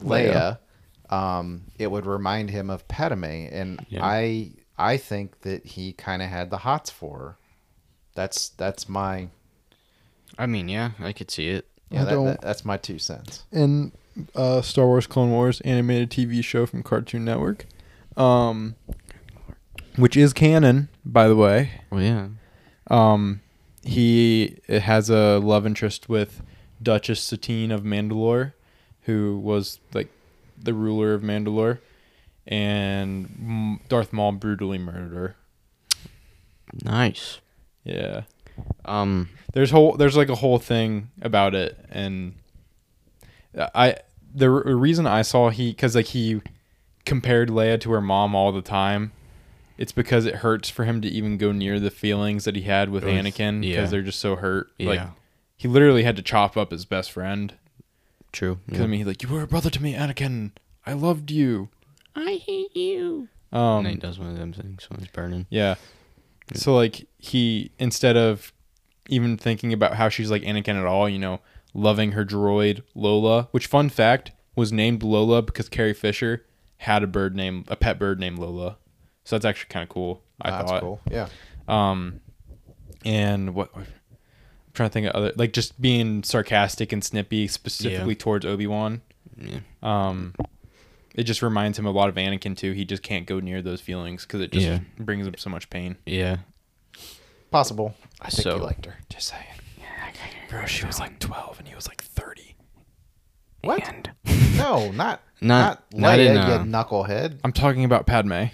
[0.00, 0.58] Leia,
[1.10, 4.00] um, it would remind him of Padme, and Yeah.
[4.04, 7.36] I I think that he kind of had the hots for her.
[8.14, 9.28] That's that's my
[10.38, 11.66] I mean, yeah, I could see it.
[11.90, 13.42] yeah that, that- that's my two cents.
[13.52, 13.92] In
[14.34, 17.66] uh, Star Wars Clone Wars animated TV show from Cartoon Network,
[18.16, 18.74] um,
[19.96, 21.70] which is canon, by the way.
[21.90, 22.28] Well, yeah.
[22.88, 23.40] Um,
[23.82, 26.42] he has a love interest with
[26.82, 28.52] Duchess Satine of Mandalore,
[29.02, 30.08] who was like
[30.58, 31.78] the ruler of Mandalore,
[32.46, 35.36] and Darth Maul brutally murdered her.
[36.84, 37.40] Nice.
[37.84, 38.22] Yeah,
[38.84, 39.30] Um.
[39.54, 42.34] there's whole there's like a whole thing about it, and
[43.56, 43.96] I
[44.34, 46.40] the r- reason I saw he because like he
[47.04, 49.12] compared Leia to her mom all the time.
[49.78, 52.90] It's because it hurts for him to even go near the feelings that he had
[52.90, 53.86] with With- Anakin because yeah.
[53.86, 54.70] they're just so hurt.
[54.78, 54.88] Yeah.
[54.88, 55.02] Like
[55.56, 57.54] he literally had to chop up his best friend.
[58.32, 58.58] True.
[58.66, 60.52] Because I mean, he's like, "You were a brother to me, Anakin.
[60.86, 61.68] I loved you."
[62.14, 63.28] I hate you.
[63.52, 65.46] Um, and then he does one of them things when he's burning.
[65.50, 65.74] yeah.
[66.54, 68.52] So like he instead of
[69.08, 71.40] even thinking about how she's like Anakin at all, you know,
[71.74, 76.44] loving her droid Lola, which fun fact was named Lola because Carrie Fisher
[76.78, 78.76] had a bird named a pet bird named Lola.
[79.24, 80.22] So that's actually kind of cool.
[80.40, 80.80] I that's thought.
[80.80, 81.00] cool.
[81.10, 81.28] Yeah.
[81.68, 82.20] Um,
[83.04, 83.86] and what I'm
[84.74, 89.02] trying to think of other like just being sarcastic and snippy specifically towards Obi Wan.
[89.36, 89.60] Yeah.
[89.82, 90.34] Um,
[91.14, 92.72] it just reminds him a lot of Anakin too.
[92.72, 94.80] He just can't go near those feelings because it just Yeah.
[94.98, 95.96] brings him so much pain.
[96.06, 96.38] Yeah.
[97.50, 97.94] Possible.
[98.20, 98.96] I think So- you liked her.
[99.08, 99.44] Just saying.
[100.50, 102.56] Bro, she was like twelve and he was like thirty.
[103.62, 103.86] What?
[103.88, 104.10] And
[104.56, 107.38] No, not Not- not, not Leia, in, you uh, knucklehead.
[107.44, 108.44] I'm talking about Padme.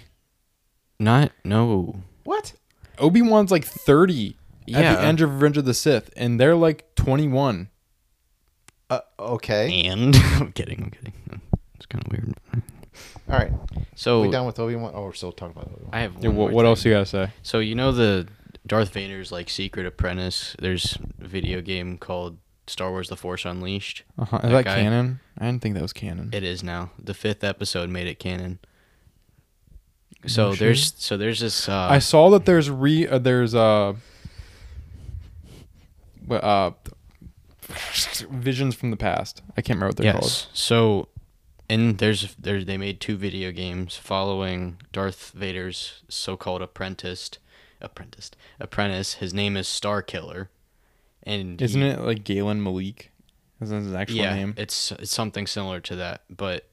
[0.99, 1.97] Not no.
[2.23, 2.53] What?
[2.99, 4.37] Obi Wan's like thirty
[4.67, 4.95] at Yeah.
[4.95, 7.69] the end of Revenge of the Sith, and they're like twenty one.
[8.89, 9.83] Uh, okay.
[9.85, 10.83] And I'm kidding.
[10.83, 11.41] I'm kidding.
[11.75, 12.33] It's kind of weird.
[13.29, 13.51] All right.
[13.95, 14.93] So we done with Obi Wan?
[14.95, 15.89] Oh, we're still talking about Obi Wan.
[15.93, 16.91] I have Yeah, one what more what else thing.
[16.93, 17.31] you gotta say?
[17.43, 18.27] So you know the
[18.67, 20.55] Darth Vader's like secret apprentice.
[20.59, 22.37] There's a video game called
[22.67, 24.03] Star Wars: The Force Unleashed.
[24.17, 24.37] Uh-huh.
[24.37, 25.19] Is That that guy- canon?
[25.37, 26.29] I didn't think that was canon.
[26.33, 26.91] It is now.
[27.01, 28.59] The fifth episode made it canon.
[30.25, 31.69] So No there's so there's this.
[31.69, 33.93] Uh, I saw that there's re uh, there's uh,
[36.29, 36.71] uh
[38.29, 39.41] visions from the past.
[39.55, 40.23] I can't remember what they're called.
[40.25, 40.47] yes.
[40.53, 41.09] So,
[41.69, 47.29] and there's there's they made two video games following Darth Vader's so-called apprentice,
[47.81, 49.15] apprentice, apprentice.
[49.15, 50.47] His name is Starkiller,
[51.23, 51.61] and.
[51.61, 53.11] Isn't he- it like Galen Marek?
[53.61, 54.53] Isn't his actual yeah, name?
[54.57, 56.67] it's it's something similar to that, but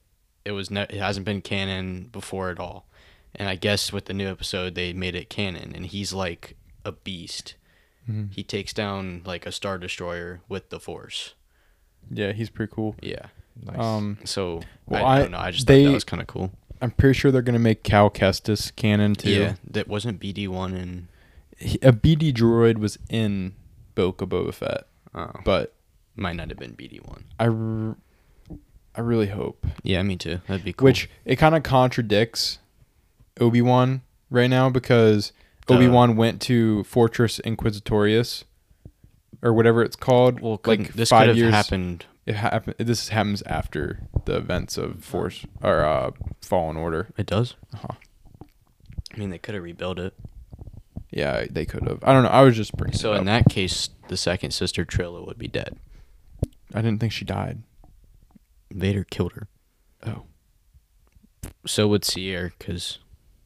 [0.45, 2.87] it was ne- it hasn't been canon before at all.
[3.35, 6.93] And I guess with the new episode, they made it canon, and he's like a
[6.93, 7.55] beast.
[8.09, 8.33] Mhm.
[8.35, 11.33] He takes down like a star destroyer with the Force.
[12.11, 12.97] Yeah, he's pretty cool.
[13.01, 13.27] Yeah.
[13.63, 13.79] Nice.
[13.79, 15.39] Um, So Well, I, I I- don't know.
[15.39, 16.53] I just they- thought that was kind of cool.
[16.85, 19.31] I'm pretty sure they're gonna make Cal Kestis canon too.
[19.31, 21.09] Yeah, that wasn't BD one and
[21.83, 23.55] a BD droid was in
[23.95, 25.73] Boca Boba Fett, oh, but
[26.15, 27.25] might not have been BD one.
[27.41, 27.97] I, r-
[28.95, 29.67] I really hope.
[29.83, 30.41] Yeah, me too.
[30.47, 30.85] That'd be cool.
[30.85, 32.59] Which it kind of contradicts
[33.41, 35.33] Obi Wan right now because
[35.69, 38.45] Obi Wan went to Fortress Inquisitorius
[39.43, 40.41] or whatever it's called.
[40.41, 41.55] well, like like this five could have years.
[41.55, 42.05] happened.
[42.27, 42.77] It happened.
[42.79, 46.11] This happens after the events of Force or uh,
[46.41, 47.11] Fallen Order.
[47.19, 47.55] It does.
[47.75, 47.97] Uh-huh.
[49.13, 50.15] I mean, they could have rebuilt it.
[51.11, 52.03] Yeah, they could have.
[52.03, 52.31] I don't know.
[52.31, 52.97] I was just bringing.
[52.99, 53.45] So it in up.
[53.45, 55.77] that case, the second sister Trilla would be dead.
[56.75, 57.63] I didn't think she died.
[58.73, 59.47] Vader killed her.
[60.05, 60.25] Oh,
[61.67, 62.99] So would Cere, because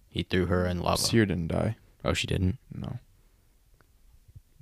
[0.09, 1.03] he threw her in lava.
[1.03, 1.77] Cere didn't die.
[2.05, 2.57] Oh, she didn't.
[2.73, 2.99] No,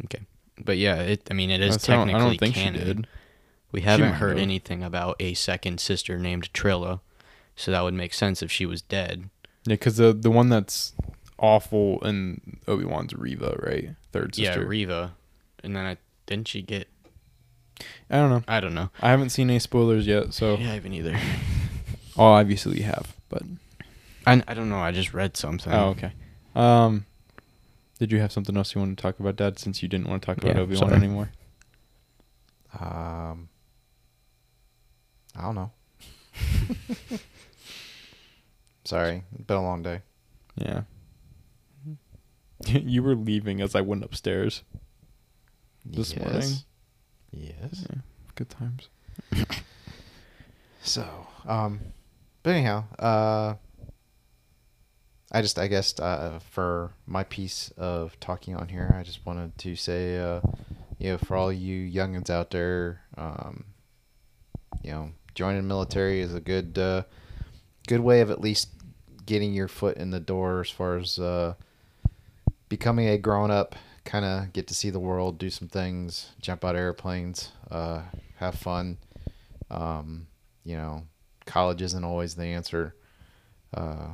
[0.04, 0.22] Okay,
[0.58, 1.28] but yeah, it.
[1.30, 2.80] I mean, it is That's- I don't- technically I don't think canon.
[2.80, 3.06] she did.
[3.76, 7.00] We haven't heard anything about a second sister named Trilla,
[7.56, 9.28] so that would make sense if she was dead.
[9.66, 10.94] Yeah, because the the one that's
[11.38, 13.90] awful in Obi Wan's Reva, right?
[14.12, 14.62] Third sister.
[14.62, 15.14] Yeah, Reva,
[15.62, 16.88] and then I didn't she get?
[18.08, 18.42] I don't know.
[18.48, 18.88] I don't know.
[19.02, 21.18] I haven't seen any spoilers yet, so Yeah, I haven't either.
[22.16, 23.42] oh, obviously you have, but
[24.26, 24.78] I, I don't know.
[24.78, 25.70] I just read something.
[25.70, 26.12] oh, okay.
[26.54, 27.04] Um,
[27.98, 29.58] did you have something else you wanted to talk about, Dad?
[29.58, 31.32] Since you didn't want to talk about Yeah, Obi Wan anymore.
[32.80, 33.50] Um,
[35.36, 35.70] I don't know.
[38.84, 40.02] Sorry, it's been a long day.
[40.56, 40.82] Yeah.
[42.66, 44.62] you were leaving as I went upstairs.
[45.84, 46.20] This yes.
[46.20, 46.50] morning?
[47.32, 47.86] Yes.
[47.88, 48.00] Yeah,
[48.34, 48.88] good times.
[50.82, 51.80] So, um,
[52.42, 53.54] but anyhow, uh,
[55.32, 59.58] I just, I guess, uh, for my piece of talking on here, I just wanted
[59.58, 60.40] to say, uh,
[60.98, 63.64] you know, for all you youngins out there, um,
[64.82, 67.02] you know, joining the military is a good, uh,
[67.86, 68.70] good way of at least
[69.26, 71.54] getting your foot in the door as far as, uh,
[72.68, 76.64] becoming a grown up, kind of get to see the world, do some things, jump
[76.64, 78.02] out of airplanes, uh,
[78.36, 78.96] have fun.
[79.70, 80.26] Um,
[80.64, 81.06] you know,
[81.44, 82.94] college isn't always the answer.
[83.74, 84.08] Uh,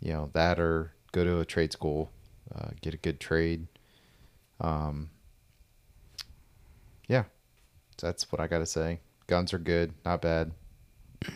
[0.00, 2.10] you know, that or go to a trade school,
[2.54, 3.66] uh, get a good trade.
[4.60, 5.10] Um,
[7.08, 7.24] yeah,
[7.98, 9.00] that's what I got to say.
[9.26, 10.52] Guns are good, not bad.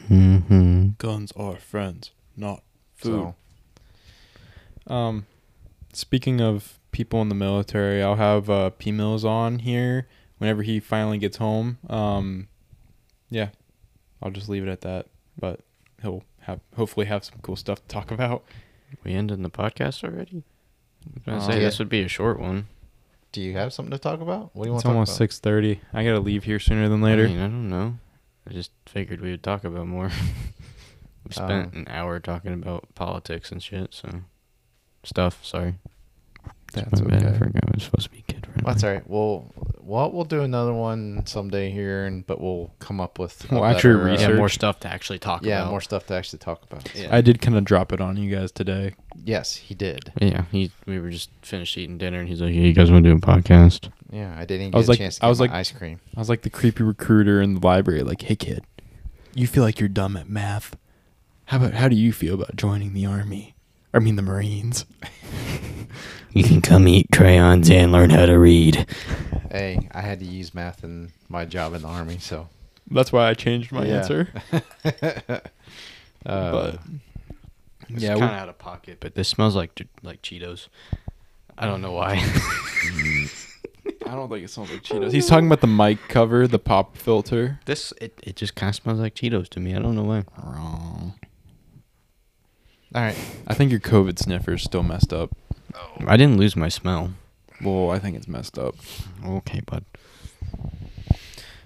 [0.09, 0.91] Mm-hmm.
[0.99, 2.63] Guns are friends, not
[3.03, 3.35] So,
[4.87, 5.27] Um,
[5.93, 10.07] speaking of people in the military, I'll have uh, P Mills on here
[10.39, 11.79] whenever he finally gets home.
[11.89, 12.49] Um,
[13.31, 13.49] yeah,
[14.23, 15.07] I'll just leave it at that.
[15.39, 15.61] But
[16.03, 18.45] he'll have hopefully have some cool stuff to talk about.
[19.05, 20.45] We ended the podcast already.
[21.07, 21.65] I was gonna Uh, say yeah.
[21.65, 22.67] this would be a short one.
[23.33, 24.55] Do you have something to talk about?
[24.55, 25.03] What do you want It's to talk about?
[25.03, 25.81] It's almost six thirty.
[25.93, 27.25] I gotta leave here sooner than later.
[27.25, 27.99] I, mean, I don't know.
[28.49, 30.11] I just figured we would talk about more.
[31.27, 33.95] we spent Um, an hour talking about politics and shit.
[33.95, 34.23] So
[35.05, 35.45] stuff.
[35.45, 35.75] Sorry.
[36.73, 37.25] That's My bad.
[37.25, 37.39] I okay.
[37.39, 38.63] forgot it was supposed to be kid friendly.
[38.65, 39.09] That's all right.
[39.09, 43.51] We'll, well, we'll do another one someday here, and but we'll come up with.
[43.51, 45.71] We'll actually better, uh, Yeah, more stuff to actually talk yeah, about.
[45.71, 46.95] more stuff to actually talk about.
[46.95, 47.09] Yeah.
[47.15, 48.95] I did kind of drop it on you guys today.
[49.25, 50.13] Yes, he did.
[50.21, 50.71] Yeah, he.
[50.87, 53.17] We were just finished eating dinner, and he's like, "Yeah, you guys want to do
[53.17, 55.53] a podcast?" Yeah, I didn't I was a like- chance to I was my like-
[55.55, 56.01] ice cream.
[56.17, 58.03] I was like the creepy recruiter in the library.
[58.03, 58.65] Like, hey kid,
[59.35, 60.77] you feel like you're dumb at math.
[61.47, 63.55] How about how do you feel about joining the army?
[63.93, 64.87] I mean the Marines.
[66.33, 68.87] You can come eat crayons and learn how to read.
[69.51, 72.49] Hey, I had to use math in my job in the army, so.
[72.91, 73.97] That's why I changed my Yeah.
[73.99, 74.29] answer.
[74.53, 74.61] uh,
[76.25, 76.79] But
[77.89, 80.69] It's Yeah, kind we- of out of pocket, but this smells like like Cheetos.
[81.59, 82.15] I don't know why.
[84.07, 85.13] I don't think it smells like Cheetos.
[85.13, 87.59] He's talking about the mic cover, the pop filter.
[87.67, 89.75] this it, it just kind of smells like Cheetos to me.
[89.75, 90.25] I don't know why.
[90.43, 91.15] Wrong.
[92.95, 93.17] All right.
[93.47, 95.37] I think your COVID sniffer's still messed up.
[96.07, 97.13] I didn't lose my smell.
[97.63, 98.75] Well, I think it's messed up.
[99.25, 99.85] Okay, bud.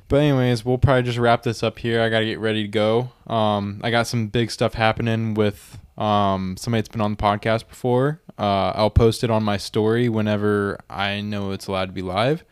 [0.08, 2.02] But anyways, we'll probably just wrap this up here.
[2.02, 3.10] I gotta get ready to go.
[3.26, 7.68] Um, I got some big stuff happening with um somebody that's been on the podcast
[7.68, 8.20] before.
[8.38, 12.44] Uh, I'll post it on my story whenever I know it's allowed to be live.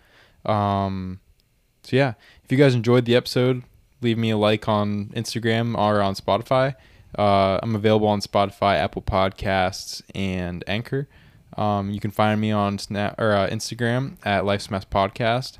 [0.46, 1.20] Um,
[1.82, 3.62] so yeah, if you guys enjoyed the episode,
[4.00, 6.74] leave me a like on Instagram or on Spotify.
[7.18, 11.08] Uh, I'm available on Spotify, Apple Podcasts, and Anchor.
[11.56, 15.58] Um, you can find me on Snap or uh, Instagram at Life's Mess Podcast.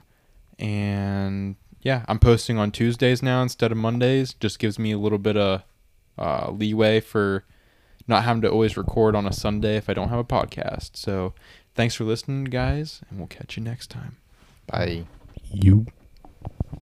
[0.58, 4.34] And yeah, I'm posting on Tuesdays now instead of Mondays.
[4.34, 5.62] Just gives me a little bit of
[6.18, 7.44] uh, leeway for
[8.08, 10.96] not having to always record on a Sunday if I don't have a podcast.
[10.96, 11.34] So
[11.74, 14.16] thanks for listening, guys, and we'll catch you next time.
[14.66, 15.04] Bye.
[15.50, 15.86] You.